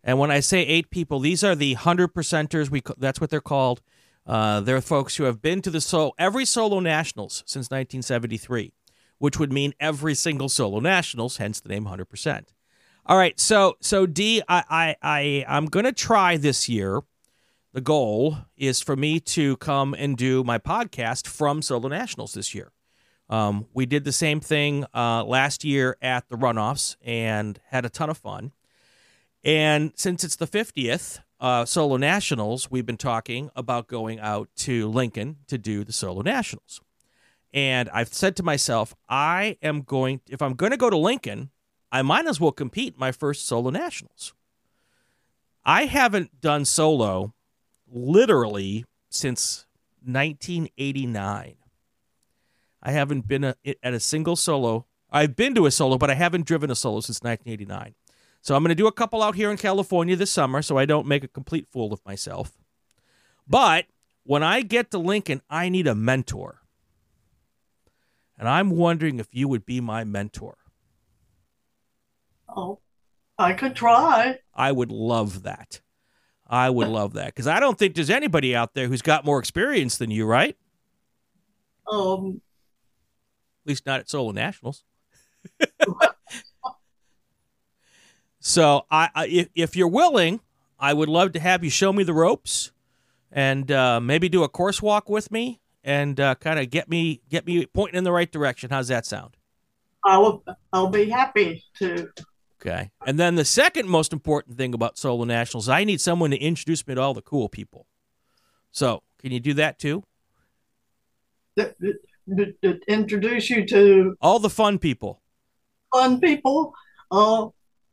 And 0.04 0.20
when 0.20 0.30
I 0.30 0.38
say 0.38 0.60
eight 0.60 0.88
people, 0.90 1.18
these 1.18 1.42
are 1.42 1.56
the 1.56 1.74
hundred 1.74 2.14
percenters. 2.14 2.70
We 2.70 2.80
that's 2.96 3.20
what 3.20 3.30
they're 3.30 3.40
called. 3.40 3.80
Uh, 4.24 4.60
they're 4.60 4.80
folks 4.80 5.16
who 5.16 5.24
have 5.24 5.42
been 5.42 5.62
to 5.62 5.70
the 5.70 5.80
so 5.80 6.14
every 6.16 6.44
solo 6.44 6.78
nationals 6.78 7.42
since 7.46 7.70
1973 7.70 8.72
which 9.20 9.38
would 9.38 9.52
mean 9.52 9.74
every 9.78 10.14
single 10.14 10.48
solo 10.48 10.80
nationals, 10.80 11.36
hence 11.36 11.60
the 11.60 11.68
name 11.68 11.84
100%. 11.84 12.46
All 13.06 13.16
right, 13.16 13.38
so 13.38 13.76
so 13.80 14.06
Dee, 14.06 14.42
I 14.48 14.64
I, 14.70 14.96
I 15.02 15.44
I'm 15.46 15.66
gonna 15.66 15.92
try 15.92 16.36
this 16.36 16.68
year. 16.68 17.00
The 17.72 17.80
goal 17.80 18.38
is 18.56 18.80
for 18.80 18.96
me 18.96 19.20
to 19.20 19.56
come 19.58 19.94
and 19.94 20.16
do 20.16 20.42
my 20.42 20.58
podcast 20.58 21.26
from 21.26 21.62
Solo 21.62 21.88
Nationals 21.88 22.32
this 22.32 22.54
year. 22.54 22.72
Um, 23.28 23.66
we 23.74 23.86
did 23.86 24.04
the 24.04 24.12
same 24.12 24.40
thing 24.40 24.84
uh, 24.94 25.24
last 25.24 25.64
year 25.64 25.96
at 26.02 26.28
the 26.28 26.36
runoffs 26.36 26.96
and 27.00 27.60
had 27.68 27.84
a 27.84 27.88
ton 27.88 28.10
of 28.10 28.18
fun. 28.18 28.52
And 29.44 29.92
since 29.94 30.24
it's 30.24 30.36
the 30.36 30.48
50th 30.48 31.20
uh, 31.38 31.64
Solo 31.64 31.96
Nationals, 31.96 32.70
we've 32.70 32.86
been 32.86 32.96
talking 32.96 33.50
about 33.54 33.86
going 33.86 34.18
out 34.18 34.48
to 34.56 34.88
Lincoln 34.88 35.36
to 35.46 35.56
do 35.56 35.84
the 35.84 35.92
Solo 35.92 36.22
Nationals. 36.22 36.80
And 37.52 37.88
I've 37.90 38.12
said 38.12 38.36
to 38.36 38.42
myself, 38.42 38.94
I 39.08 39.58
am 39.62 39.82
going, 39.82 40.20
if 40.28 40.40
I'm 40.40 40.54
going 40.54 40.70
to 40.70 40.76
go 40.76 40.90
to 40.90 40.96
Lincoln, 40.96 41.50
I 41.90 42.02
might 42.02 42.26
as 42.26 42.40
well 42.40 42.52
compete 42.52 42.98
my 42.98 43.10
first 43.10 43.46
solo 43.46 43.70
nationals. 43.70 44.32
I 45.64 45.86
haven't 45.86 46.40
done 46.40 46.64
solo 46.64 47.34
literally 47.90 48.84
since 49.08 49.66
1989. 50.04 51.56
I 52.82 52.92
haven't 52.92 53.26
been 53.26 53.44
a, 53.44 53.56
at 53.82 53.92
a 53.92 54.00
single 54.00 54.36
solo 54.36 54.86
I've 55.12 55.36
been 55.36 55.54
to 55.56 55.66
a 55.66 55.70
solo, 55.70 55.98
but 55.98 56.10
I 56.10 56.14
haven't 56.14 56.46
driven 56.46 56.70
a 56.70 56.74
solo 56.74 57.00
since 57.00 57.20
1989. 57.22 57.94
So 58.42 58.54
I'm 58.54 58.62
going 58.62 58.70
to 58.70 58.74
do 58.74 58.86
a 58.86 58.92
couple 58.92 59.22
out 59.22 59.34
here 59.34 59.50
in 59.50 59.56
California 59.56 60.16
this 60.16 60.30
summer 60.30 60.62
so 60.62 60.78
I 60.78 60.86
don't 60.86 61.06
make 61.06 61.24
a 61.24 61.28
complete 61.28 61.66
fool 61.70 61.92
of 61.92 62.04
myself. 62.06 62.52
But 63.46 63.86
when 64.22 64.42
I 64.42 64.62
get 64.62 64.90
to 64.92 64.98
Lincoln, 64.98 65.42
I 65.50 65.68
need 65.68 65.86
a 65.86 65.94
mentor. 65.94 66.59
And 68.40 68.48
I'm 68.48 68.70
wondering 68.70 69.20
if 69.20 69.28
you 69.32 69.48
would 69.48 69.66
be 69.66 69.82
my 69.82 70.02
mentor. 70.02 70.56
Oh, 72.48 72.80
I 73.38 73.52
could 73.52 73.76
try. 73.76 74.38
I 74.54 74.72
would 74.72 74.90
love 74.90 75.42
that. 75.42 75.82
I 76.48 76.70
would 76.70 76.88
love 76.88 77.12
that 77.12 77.26
because 77.26 77.46
I 77.46 77.60
don't 77.60 77.78
think 77.78 77.94
there's 77.94 78.08
anybody 78.08 78.56
out 78.56 78.72
there 78.72 78.88
who's 78.88 79.02
got 79.02 79.26
more 79.26 79.38
experience 79.38 79.98
than 79.98 80.10
you, 80.10 80.24
right? 80.24 80.56
Um, 81.86 82.40
At 83.62 83.68
least 83.68 83.84
not 83.84 84.00
at 84.00 84.08
Solo 84.08 84.32
Nationals. 84.32 84.84
so 88.40 88.86
I, 88.90 89.10
I 89.14 89.26
if, 89.26 89.48
if 89.54 89.76
you're 89.76 89.86
willing, 89.86 90.40
I 90.78 90.94
would 90.94 91.10
love 91.10 91.32
to 91.32 91.40
have 91.40 91.62
you 91.62 91.68
show 91.68 91.92
me 91.92 92.04
the 92.04 92.14
ropes 92.14 92.72
and 93.30 93.70
uh, 93.70 94.00
maybe 94.00 94.30
do 94.30 94.42
a 94.42 94.48
course 94.48 94.80
walk 94.80 95.10
with 95.10 95.30
me 95.30 95.60
and 95.84 96.18
uh, 96.20 96.34
kind 96.36 96.58
of 96.58 96.70
get 96.70 96.88
me 96.88 97.20
get 97.28 97.46
me 97.46 97.66
pointing 97.66 97.98
in 97.98 98.04
the 98.04 98.12
right 98.12 98.30
direction. 98.30 98.70
How's 98.70 98.88
that 98.88 99.06
sound? 99.06 99.36
I 100.04 100.18
will. 100.18 100.42
I'll 100.72 100.88
be 100.88 101.08
happy 101.10 101.62
to. 101.78 102.08
Okay. 102.60 102.90
And 103.06 103.18
then 103.18 103.36
the 103.36 103.44
second 103.44 103.88
most 103.88 104.12
important 104.12 104.56
thing 104.58 104.74
about 104.74 104.98
Solo 104.98 105.24
Nationals, 105.24 105.68
I 105.68 105.84
need 105.84 106.00
someone 106.00 106.30
to 106.30 106.36
introduce 106.38 106.86
me 106.86 106.94
to 106.94 107.00
all 107.00 107.14
the 107.14 107.22
cool 107.22 107.48
people. 107.48 107.86
So, 108.70 109.02
can 109.18 109.32
you 109.32 109.40
do 109.40 109.54
that 109.54 109.78
too? 109.78 110.04
th- 111.58 111.72
th- 111.80 111.96
th- 112.36 112.54
th- 112.62 112.82
introduce 112.86 113.50
you 113.50 113.66
to 113.66 114.16
All 114.20 114.38
the 114.38 114.50
fun 114.50 114.78
people. 114.78 115.20
fun 115.92 116.20
people. 116.20 116.72
Uh, 117.10 117.48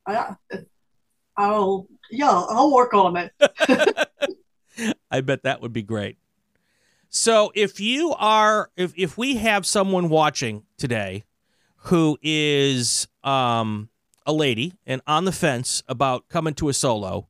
I, 0.06 0.36
I'll 1.38 1.88
yeah, 2.12 2.30
I'll 2.32 2.74
work 2.74 2.94
on 2.94 3.18
it. 3.18 3.32
I 5.12 5.22
bet 5.22 5.44
that 5.44 5.62
would 5.62 5.74
be 5.74 5.82
great. 5.82 6.18
So 7.10 7.52
if 7.56 7.80
you 7.80 8.14
are 8.18 8.70
if 8.76 8.94
if 8.98 9.18
we 9.18 9.38
have 9.38 9.66
someone 9.66 10.10
watching 10.10 10.64
today 10.78 11.24
who 11.76 12.18
is 12.22 13.08
um 13.24 13.90
a 14.26 14.34
lady 14.34 14.74
and 14.86 15.02
on 15.08 15.26
the 15.26 15.32
fence 15.32 15.84
about 15.88 16.28
coming 16.28 16.54
to 16.56 16.70
a 16.70 16.74
solo, 16.74 17.28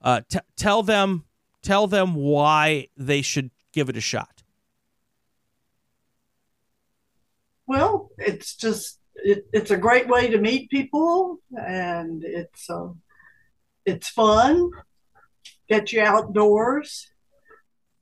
uh 0.00 0.20
t- 0.28 0.38
tell 0.56 0.82
them 0.82 1.24
tell 1.62 1.86
them 1.86 2.14
why 2.14 2.88
they 2.96 3.22
should 3.22 3.50
give 3.72 3.88
it 3.88 3.96
a 3.96 4.00
shot. 4.00 4.42
Well, 7.66 8.10
it's 8.16 8.54
just 8.56 8.98
it, 9.16 9.46
it's 9.52 9.70
a 9.70 9.76
great 9.76 10.08
way 10.08 10.30
to 10.30 10.38
meet 10.38 10.70
people, 10.70 11.38
and 11.54 12.24
it's 12.24 12.70
uh, 12.70 12.88
it's 13.84 14.08
fun. 14.08 14.70
Get 15.68 15.92
you 15.92 16.02
outdoors. 16.02 17.10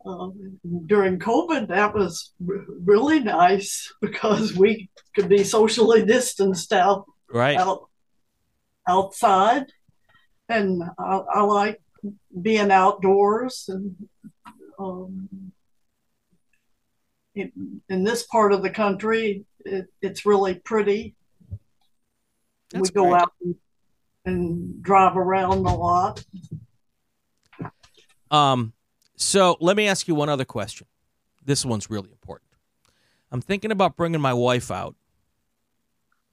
Um, 0.06 0.60
during 0.86 1.18
COVID, 1.18 1.68
that 1.68 1.94
was 1.94 2.32
r- 2.48 2.64
really 2.84 3.20
nice 3.20 3.92
because 4.00 4.54
we 4.54 4.88
could 5.14 5.28
be 5.28 5.42
socially 5.44 6.04
distanced 6.04 6.72
out 6.72 7.06
Right? 7.28 7.56
out 7.56 7.88
outside, 8.88 9.66
and 10.48 10.82
I, 10.96 11.20
I 11.34 11.40
like 11.42 11.80
being 12.40 12.70
outdoors 12.70 13.64
and 13.68 13.96
um, 14.78 15.28
in, 17.34 17.80
in 17.88 18.04
this 18.04 18.24
part 18.24 18.52
of 18.52 18.62
the 18.62 18.70
country, 18.70 19.44
it, 19.64 19.86
it's 20.00 20.26
really 20.26 20.54
pretty. 20.54 21.14
That's 22.70 22.90
we 22.90 22.94
go 22.94 23.10
great. 23.10 23.22
out 23.22 23.32
and, 23.42 23.54
and 24.24 24.82
drive 24.82 25.16
around 25.16 25.66
a 25.66 25.74
lot. 25.74 26.24
Um, 28.30 28.72
so 29.16 29.56
let 29.60 29.76
me 29.76 29.88
ask 29.88 30.08
you 30.08 30.14
one 30.14 30.28
other 30.28 30.44
question. 30.44 30.86
This 31.44 31.64
one's 31.64 31.90
really 31.90 32.10
important. 32.10 32.50
I'm 33.30 33.40
thinking 33.40 33.70
about 33.70 33.96
bringing 33.96 34.20
my 34.20 34.34
wife 34.34 34.70
out 34.70 34.94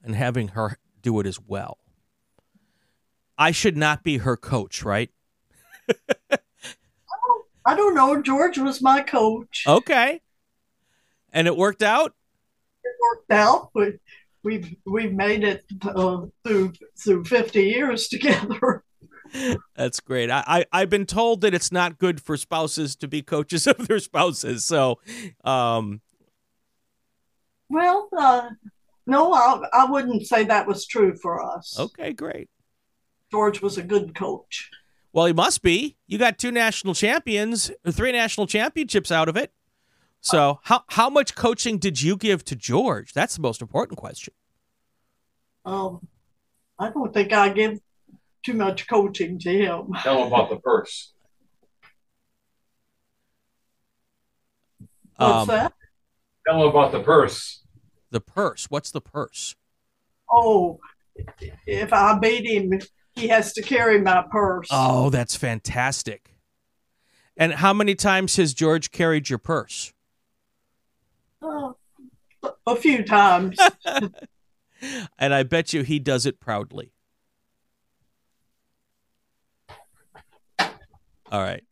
and 0.02 0.14
having 0.14 0.48
her 0.48 0.78
do 1.02 1.18
it 1.20 1.26
as 1.26 1.40
well. 1.40 1.78
I 3.36 3.50
should 3.50 3.76
not 3.76 4.04
be 4.04 4.18
her 4.18 4.36
coach, 4.36 4.82
right? 4.84 5.10
I 7.66 7.74
don't 7.74 7.94
know. 7.94 8.22
George 8.22 8.58
was 8.58 8.82
my 8.82 9.00
coach. 9.00 9.64
Okay. 9.66 10.20
And 11.32 11.46
it 11.46 11.56
worked 11.56 11.82
out? 11.82 12.14
It 12.84 12.92
worked 13.00 13.32
out. 13.32 13.70
We, 13.74 13.98
we've 14.42 14.76
we've 14.84 15.12
made 15.12 15.42
it 15.42 15.64
uh, 15.82 16.26
through 16.44 16.74
through 17.02 17.24
fifty 17.24 17.64
years 17.64 18.08
together. 18.08 18.83
That's 19.76 20.00
great. 20.00 20.30
I, 20.30 20.44
I, 20.46 20.66
I've 20.72 20.90
been 20.90 21.06
told 21.06 21.40
that 21.42 21.54
it's 21.54 21.72
not 21.72 21.98
good 21.98 22.20
for 22.20 22.36
spouses 22.36 22.96
to 22.96 23.08
be 23.08 23.22
coaches 23.22 23.66
of 23.66 23.88
their 23.88 23.98
spouses. 23.98 24.64
So, 24.64 25.00
um, 25.44 26.00
Well, 27.68 28.08
uh, 28.16 28.50
no, 29.06 29.32
I, 29.32 29.62
I 29.72 29.84
wouldn't 29.90 30.26
say 30.26 30.44
that 30.44 30.66
was 30.66 30.86
true 30.86 31.16
for 31.16 31.42
us. 31.42 31.78
okay, 31.78 32.12
great. 32.12 32.48
George 33.30 33.60
was 33.60 33.78
a 33.78 33.82
good 33.82 34.14
coach. 34.14 34.70
Well, 35.12 35.26
he 35.26 35.32
must 35.32 35.62
be. 35.62 35.96
You 36.06 36.18
got 36.18 36.38
two 36.38 36.50
national 36.50 36.94
champions, 36.94 37.70
three 37.90 38.12
national 38.12 38.46
championships 38.46 39.10
out 39.12 39.28
of 39.28 39.36
it. 39.36 39.52
So, 40.20 40.60
how 40.64 40.84
how 40.88 41.10
much 41.10 41.34
coaching 41.34 41.78
did 41.78 42.00
you 42.00 42.16
give 42.16 42.44
to 42.46 42.56
George? 42.56 43.12
That's 43.12 43.36
the 43.36 43.42
most 43.42 43.60
important 43.60 43.98
question. 43.98 44.32
Um, 45.66 46.06
I 46.78 46.90
don't 46.90 47.12
think 47.12 47.32
I 47.32 47.50
give 47.50 47.78
too 48.44 48.54
much 48.54 48.86
coaching 48.86 49.38
to 49.40 49.50
him. 49.50 49.88
Tell 50.02 50.18
him 50.22 50.28
about 50.28 50.50
the 50.50 50.56
purse. 50.56 51.12
What's 55.16 55.42
Um, 55.42 55.48
that? 55.48 55.72
Tell 56.46 56.62
him 56.62 56.68
about 56.68 56.92
the 56.92 57.00
purse. 57.02 57.64
The 58.10 58.20
purse. 58.20 58.66
What's 58.70 58.90
the 58.90 59.00
purse? 59.00 59.56
Oh, 60.30 60.78
if 61.66 61.92
I 61.92 62.18
beat 62.18 62.46
him, 62.46 62.80
he 63.14 63.28
has 63.28 63.52
to 63.54 63.62
carry 63.62 64.00
my 64.00 64.24
purse. 64.30 64.68
Oh, 64.70 65.10
that's 65.10 65.36
fantastic. 65.36 66.30
And 67.36 67.54
how 67.54 67.72
many 67.72 67.94
times 67.94 68.36
has 68.36 68.54
George 68.54 68.90
carried 68.90 69.28
your 69.30 69.38
purse? 69.38 69.92
Uh, 71.42 71.72
a 72.66 72.76
few 72.76 73.02
times. 73.04 73.58
And 75.18 75.32
I 75.32 75.44
bet 75.44 75.72
you 75.72 75.82
he 75.82 75.98
does 75.98 76.26
it 76.26 76.40
proudly. 76.40 76.92
All 81.34 81.42
right. 81.42 81.64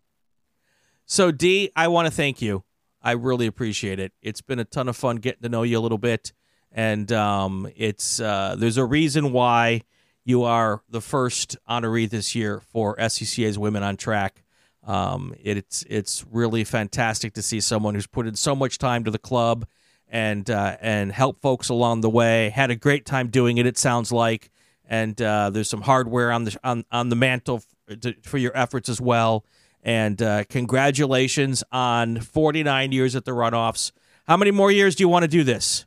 So, 1.07 1.31
Dee, 1.31 1.70
I 1.77 1.87
want 1.87 2.07
to 2.07 2.11
thank 2.11 2.42
you. 2.42 2.64
I 3.01 3.12
really 3.12 3.46
appreciate 3.46 4.01
it. 4.01 4.12
It's 4.20 4.40
been 4.40 4.59
a 4.59 4.64
ton 4.64 4.88
of 4.88 4.96
fun 4.96 5.18
getting 5.18 5.42
to 5.42 5.48
know 5.48 5.62
you 5.62 5.79
a 5.79 5.81
little 5.81 5.98
bit, 5.98 6.33
and 6.72 7.12
um, 7.12 7.70
it's 7.77 8.18
uh, 8.18 8.57
there's 8.59 8.77
a 8.77 8.85
reason 8.85 9.31
why 9.31 9.83
you 10.25 10.42
are 10.42 10.83
the 10.90 11.01
first 11.01 11.57
honoree 11.70 12.11
this 12.11 12.35
year 12.35 12.59
for 12.59 12.96
SCCA's 12.96 13.57
Women 13.57 13.85
on 13.85 13.96
Track. 13.96 14.42
Um, 14.85 15.33
it's 15.40 15.85
it's 15.88 16.25
really 16.29 16.64
fantastic 16.64 17.35
to 17.35 17.42
see 17.42 17.61
someone 17.61 17.94
who's 17.94 18.09
put 18.09 18.27
in 18.27 18.35
so 18.35 18.57
much 18.57 18.79
time 18.79 19.05
to 19.05 19.12
the 19.12 19.18
club 19.18 19.64
and 20.09 20.51
uh, 20.51 20.77
and 20.81 21.12
help 21.12 21.38
folks 21.38 21.68
along 21.68 22.01
the 22.01 22.11
way. 22.11 22.51
Had 22.51 22.72
a 22.72 22.77
great 22.77 23.07
time 23.07 23.29
doing 23.29 23.59
it. 23.59 23.66
It 23.66 23.79
sounds 23.79 24.11
like, 24.11 24.51
and 24.85 25.22
uh, 25.22 25.51
there's 25.51 25.70
some 25.70 25.83
hardware 25.83 26.33
on 26.33 26.42
the 26.42 26.59
on 26.64 26.85
on 26.90 27.11
the 27.11 27.16
mantle 27.16 27.62
to, 27.96 28.14
for 28.22 28.38
your 28.38 28.57
efforts 28.57 28.88
as 28.88 29.00
well. 29.00 29.44
And 29.83 30.22
uh, 30.22 30.44
congratulations 30.44 31.64
on 31.72 32.20
49 32.20 32.92
years 32.92 33.16
at 33.16 33.24
the 33.24 33.33
runoffs. 33.33 33.90
How 34.28 34.37
many 34.37 34.52
more 34.52 34.70
years 34.70 34.94
do 34.94 35.02
you 35.02 35.09
want 35.09 35.24
to 35.24 35.28
do 35.28 35.42
this? 35.42 35.87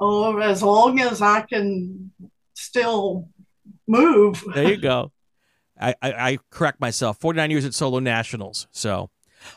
oh, 0.00 0.38
as 0.38 0.62
long 0.62 1.00
as 1.00 1.22
I 1.22 1.42
can 1.42 2.10
still 2.54 3.28
move. 3.86 4.44
There 4.54 4.70
you 4.70 4.76
go. 4.76 5.12
I, 5.80 5.94
I, 6.00 6.12
I 6.12 6.38
correct 6.50 6.80
myself. 6.80 7.18
49 7.18 7.50
years 7.50 7.64
at 7.64 7.74
Solo 7.74 7.98
Nationals. 7.98 8.66
So, 8.70 9.10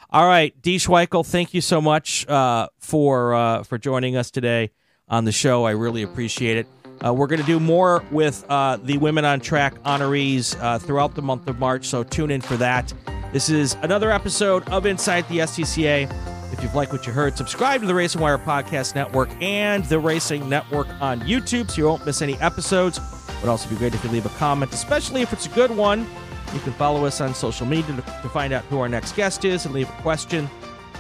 all 0.10 0.26
right, 0.26 0.60
Dee 0.62 0.78
Schweikle, 0.78 1.26
thank 1.26 1.54
you 1.54 1.62
so 1.62 1.80
much 1.80 2.28
uh, 2.28 2.68
for 2.80 3.34
uh, 3.34 3.64
for 3.64 3.78
joining 3.78 4.18
us 4.18 4.32
today 4.32 4.72
on 5.08 5.26
the 5.26 5.32
show. 5.32 5.66
I 5.66 5.72
really 5.72 6.02
appreciate 6.02 6.58
it. 6.58 6.68
Uh, 7.06 7.14
we're 7.14 7.28
going 7.28 7.40
to 7.40 7.46
do 7.46 7.60
more 7.60 8.04
with 8.12 8.44
uh, 8.50 8.78
the 8.78 8.98
Women 8.98 9.26
on 9.26 9.40
Track 9.40 9.82
honorees 9.84 10.60
uh, 10.62 10.80
throughout 10.80 11.16
the 11.16 11.22
month 11.22 11.48
of 11.48 11.60
March, 11.60 11.86
so 11.86 12.04
tune 12.04 12.32
in 12.32 12.42
for 12.42 12.58
that. 12.58 12.94
This 13.32 13.50
is 13.50 13.76
another 13.82 14.12
episode 14.12 14.68
of 14.70 14.86
Inside 14.86 15.28
the 15.30 15.40
SCCA. 15.40 16.12
If 16.54 16.64
you've 16.64 16.74
liked 16.74 16.94
what 16.94 17.06
you 17.06 17.14
heard, 17.14 17.38
subscribe 17.38 17.82
to 17.82 17.88
the 17.88 17.94
Racing 17.94 18.22
Wire 18.22 18.38
Podcast 18.38 18.96
Network 18.96 19.30
and 19.42 19.84
the 19.86 20.00
Racing 20.00 20.48
Network 20.48 20.88
on 21.02 21.20
YouTube 21.22 21.70
so 21.70 21.78
you 21.78 21.86
won't 21.86 22.06
miss 22.06 22.22
any 22.22 22.36
episodes. 22.36 22.98
It 22.98 23.42
would 23.42 23.50
also 23.50 23.70
be 23.70 23.76
great 23.76 23.94
if 23.94 24.04
you 24.04 24.10
leave 24.10 24.26
a 24.26 24.30
comment, 24.30 24.72
especially 24.72 25.22
if 25.22 25.34
it's 25.34 25.46
a 25.46 25.50
good 25.50 25.70
one. 25.70 26.08
You 26.54 26.60
can 26.62 26.72
follow 26.74 27.06
us 27.06 27.20
on 27.20 27.36
social 27.36 27.68
media 27.68 27.96
to, 27.96 28.02
find 28.30 28.54
out 28.54 28.64
who 28.66 28.80
our 28.80 28.88
next 28.88 29.16
guest 29.16 29.44
is 29.44 29.66
and 29.66 29.76
leave 29.76 29.90
a 29.90 30.02
question. 30.02 30.50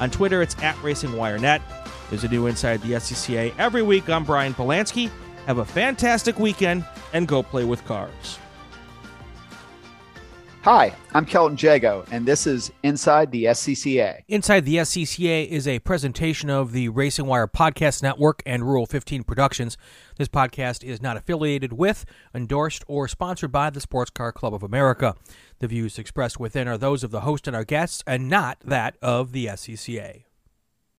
On 0.01 0.11
Twitter, 0.11 0.41
it's 0.41 0.55
at 0.61 0.75
RacingWireNet. 0.77 1.61
There's 2.09 2.23
a 2.23 2.27
new 2.27 2.47
Inside 2.47 2.81
the 2.81 2.91
SCCA 2.91 3.53
every 3.57 3.81
week. 3.81 4.09
I'm 4.09 4.25
Brian 4.25 4.53
Polanski. 4.53 5.09
Have 5.47 5.59
a 5.59 5.65
fantastic 5.65 6.39
weekend 6.39 6.83
and 7.13 7.25
go 7.25 7.41
play 7.41 7.63
with 7.63 7.83
cars. 7.85 8.37
Hi, 10.63 10.93
I'm 11.13 11.25
Kelton 11.25 11.55
Jago, 11.57 12.03
and 12.11 12.25
this 12.25 12.45
is 12.45 12.69
Inside 12.83 13.31
the 13.31 13.45
SCCA. 13.45 14.23
Inside 14.27 14.65
the 14.65 14.75
SCCA 14.75 15.47
is 15.47 15.65
a 15.65 15.79
presentation 15.79 16.49
of 16.49 16.73
the 16.73 16.89
Racing 16.89 17.27
Wire 17.27 17.47
Podcast 17.47 18.03
Network 18.03 18.43
and 18.45 18.63
Rural 18.63 18.85
15 18.85 19.23
Productions. 19.23 19.77
This 20.17 20.27
podcast 20.27 20.83
is 20.83 21.01
not 21.01 21.15
affiliated 21.15 21.71
with, 21.71 22.03
endorsed, 22.35 22.83
or 22.85 23.07
sponsored 23.07 23.53
by 23.53 23.69
the 23.69 23.79
Sports 23.79 24.11
Car 24.11 24.33
Club 24.33 24.53
of 24.53 24.63
America. 24.63 25.15
The 25.59 25.69
views 25.69 25.97
expressed 25.97 26.41
within 26.41 26.67
are 26.67 26.77
those 26.77 27.05
of 27.05 27.11
the 27.11 27.21
host 27.21 27.47
and 27.47 27.55
our 27.55 27.63
guests, 27.63 28.03
and 28.05 28.27
not 28.27 28.59
that 28.65 28.97
of 29.01 29.31
the 29.31 29.45
SCCA. 29.45 30.26